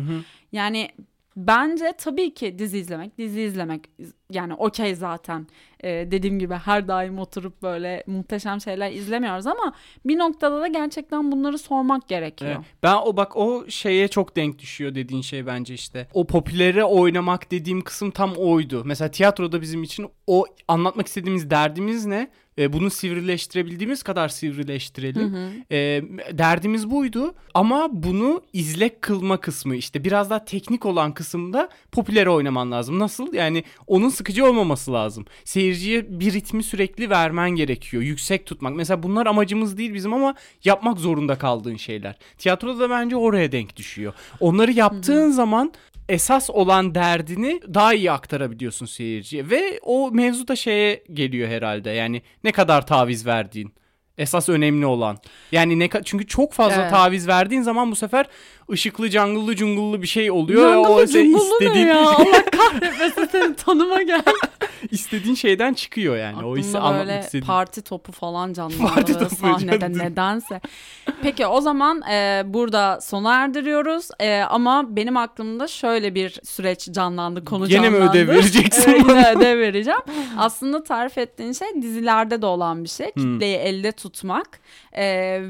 Yani 0.53 0.89
bence 1.37 1.93
tabii 1.99 2.35
ki 2.35 2.59
dizi 2.59 2.79
izlemek, 2.79 3.19
dizi 3.19 3.41
izlemek 3.41 3.91
yani 4.31 4.55
okey 4.55 4.95
zaten 4.95 5.47
Ee, 5.85 6.09
dediğim 6.11 6.39
gibi 6.39 6.55
her 6.55 6.89
daim 6.89 7.19
oturup 7.19 7.63
böyle 7.63 8.05
muhteşem 8.07 8.61
şeyler 8.61 8.93
izlemiyoruz 8.93 9.47
ama 9.47 9.73
bir 10.05 10.19
noktada 10.19 10.61
da 10.61 10.67
gerçekten 10.67 11.33
bunları 11.33 11.59
sormak 11.59 12.09
gerekiyor. 12.09 12.51
Evet. 12.57 12.67
Ben 12.83 12.97
o 12.97 13.17
bak 13.17 13.37
o 13.37 13.65
şeye 13.69 14.09
çok 14.09 14.37
denk 14.37 14.59
düşüyor 14.59 14.95
dediğin 14.95 15.23
şey 15.23 15.47
bence 15.47 15.75
işte. 15.75 16.09
O 16.15 16.27
popülere 16.27 16.85
oynamak 16.85 17.51
dediğim 17.51 17.81
kısım 17.81 18.11
tam 18.11 18.33
oydu. 18.33 18.83
Mesela 18.85 19.11
tiyatroda 19.11 19.61
bizim 19.61 19.83
için 19.83 20.09
o 20.27 20.47
anlatmak 20.69 21.07
istediğimiz 21.07 21.51
derdimiz 21.51 22.07
ne? 22.07 22.31
E, 22.59 22.73
bunu 22.73 22.91
sivrileştirebildiğimiz 22.91 24.03
kadar 24.03 24.29
sivrileştirelim. 24.29 25.37
E, 25.71 26.03
derdimiz 26.33 26.91
buydu 26.91 27.35
ama 27.55 27.89
bunu 27.93 28.43
izlek 28.53 29.03
kılma 29.03 29.41
kısmı 29.41 29.77
işte 29.77 30.05
biraz 30.05 30.31
daha 30.31 30.45
teknik 30.45 30.87
olan 30.87 31.15
kısımda 31.15 31.69
popülere 31.93 32.31
oynaman 32.31 32.73
lazım. 32.73 32.99
Nasıl? 32.99 33.35
Yani 33.35 33.65
onun 33.87 34.09
sıkıcı 34.09 34.47
olmaması 34.47 34.93
lazım. 34.93 35.25
Seyirciye 35.45 36.21
bir 36.21 36.33
ritmi 36.33 36.63
sürekli 36.63 37.11
vermen 37.11 37.51
gerekiyor. 37.51 38.03
Yüksek 38.03 38.47
tutmak. 38.47 38.77
Mesela 38.77 39.03
bunlar 39.03 39.27
amacımız 39.27 39.79
değil 39.79 39.95
bizim 39.95 40.15
ama 40.15 40.35
yapmak 40.65 40.99
zorunda 40.99 41.39
kaldığın 41.39 41.77
şeyler. 41.77 42.17
Tiyatroda 42.39 42.81
da 42.81 42.91
bence 42.91 43.17
oraya 43.17 43.53
denk 43.53 43.77
düşüyor. 43.77 44.13
Onları 44.41 44.73
yaptığın 44.73 45.31
zaman 45.31 45.73
esas 46.13 46.51
olan 46.51 46.95
derdini 46.95 47.61
daha 47.75 47.95
iyi 47.95 48.13
aktarabiliyorsun 48.13 48.87
seyirciye 48.87 49.51
ve 49.51 49.81
o 49.83 50.11
mevzu 50.11 50.49
da 50.49 50.57
şeye 50.57 51.05
geliyor 51.13 51.49
herhalde. 51.49 51.91
Yani 51.91 52.23
ne 52.45 52.53
kadar 52.53 52.87
taviz 52.87 53.27
verdiğin. 53.27 53.75
Esas 54.19 54.49
önemli 54.49 54.87
olan. 54.87 55.19
Yani 55.53 55.79
ne 55.79 55.89
çünkü 56.05 56.27
çok 56.27 56.53
fazla 56.53 56.83
Evet. 56.83 56.91
taviz 56.91 57.29
verdiğin 57.29 57.63
zaman 57.63 57.91
bu 57.91 57.97
sefer 57.97 58.27
ışıklı, 58.73 59.11
cangıllı, 59.11 59.57
cungullu 59.57 60.03
bir 60.03 60.07
şey 60.07 60.31
oluyor. 60.31 60.73
Jungle'lı 60.73 60.95
o 60.95 61.07
cungullu 61.07 61.61
ne 61.61 61.67
istediğin 61.67 61.87
ya? 61.87 62.01
Allah 62.09 62.45
kahretmesin 62.51 63.29
seni 63.33 63.57
tanıma 63.57 64.03
gel. 64.03 64.23
İstediğin 64.93 65.35
şeyden 65.35 65.75
çıkıyor 65.75 66.17
yani. 66.17 66.45
o 66.45 66.57
hissi 66.57 66.79
Aklımda 66.79 66.89
anlatmak 66.89 67.09
böyle 67.09 67.21
istediğin. 67.21 67.45
parti 67.47 67.83
topu 67.83 68.13
falan 68.13 68.53
canlandı 68.53 68.83
Parti 68.95 69.13
topu 69.19 69.37
sahnede 69.37 69.79
canlandı. 69.81 69.99
nedense. 69.99 70.61
Peki 71.23 71.47
o 71.47 71.61
zaman 71.61 72.03
e, 72.11 72.43
burada 72.47 73.01
sona 73.01 73.35
erdiriyoruz 73.35 74.09
E, 74.21 74.41
ama 74.41 74.97
benim 74.97 75.17
aklımda 75.17 75.69
şöyle 75.69 76.15
bir 76.15 76.41
süreç 76.45 76.89
canlandı 76.93 77.45
konu 77.45 77.69
Gene 77.69 77.91
mi 77.91 77.99
canlandı. 77.99 78.19
ödev 78.19 78.29
vereceksin 78.29 78.91
Evet, 78.93 79.09
bana? 79.09 79.31
ödev 79.31 79.59
vereceğim. 79.59 80.01
Aslında 80.39 80.83
tarif 80.83 81.19
ettiğin 81.19 81.53
şey 81.53 81.69
dizilerde 81.83 82.43
de 82.43 82.47
olan 82.47 82.85
bir 82.85 82.89
şey. 82.89 83.07
Hmm. 83.15 83.23
Kitleyi 83.33 83.57
elde 83.57 83.93
tutmak 83.93 84.61
E, 84.93 85.05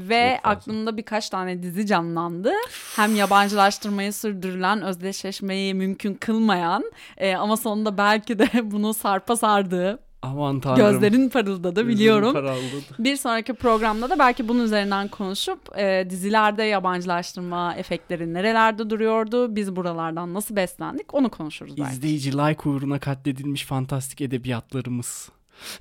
ve 0.09 0.39
Çok 0.43 0.51
aklımda 0.51 0.97
birkaç 0.97 1.29
tane 1.29 1.63
dizi 1.63 1.85
canlandı. 1.85 2.51
Hem 2.95 3.15
yabancılaştırmayı 3.15 4.13
sürdürülen, 4.13 4.81
özdeşleşmeyi 4.81 5.73
mümkün 5.73 6.13
kılmayan 6.13 6.83
e, 7.17 7.35
ama 7.35 7.57
sonunda 7.57 7.97
belki 7.97 8.39
de 8.39 8.47
bunu 8.71 8.93
sarpa 8.93 9.32
sardığı 9.35 9.99
Aman 10.23 10.59
tanrım. 10.59 10.77
Gözlerin 10.77 11.29
parıldadı 11.29 11.87
biliyorum. 11.87 12.33
parıldadı. 12.33 12.95
Bir 12.99 13.15
sonraki 13.15 13.53
programda 13.53 14.09
da 14.09 14.19
belki 14.19 14.47
bunun 14.47 14.63
üzerinden 14.63 15.07
konuşup 15.07 15.77
e, 15.77 16.07
dizilerde 16.09 16.63
yabancılaştırma 16.63 17.75
efektleri 17.75 18.33
nerelerde 18.33 18.89
duruyordu, 18.89 19.55
biz 19.55 19.75
buralardan 19.75 20.33
nasıl 20.33 20.55
beslendik 20.55 21.13
onu 21.13 21.29
konuşuruz 21.29 21.77
belki. 21.77 21.91
İzleyici 21.93 22.37
like 22.37 22.69
uğruna 22.69 22.99
katledilmiş 22.99 23.65
fantastik 23.65 24.21
edebiyatlarımız. 24.21 25.29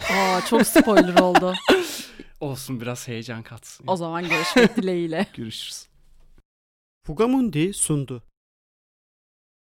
Aa, 0.01 0.41
çok 0.51 0.67
spoiler 0.67 1.19
oldu. 1.19 1.53
Olsun 2.41 2.81
biraz 2.81 3.09
heyecan 3.09 3.43
katsın. 3.43 3.85
O 3.87 3.97
zaman 3.97 4.29
görüşmek 4.29 4.77
dileğiyle. 4.77 5.27
Görüşürüz. 5.37 5.87
Fugamundi 7.07 7.75
sundu. 7.75 8.23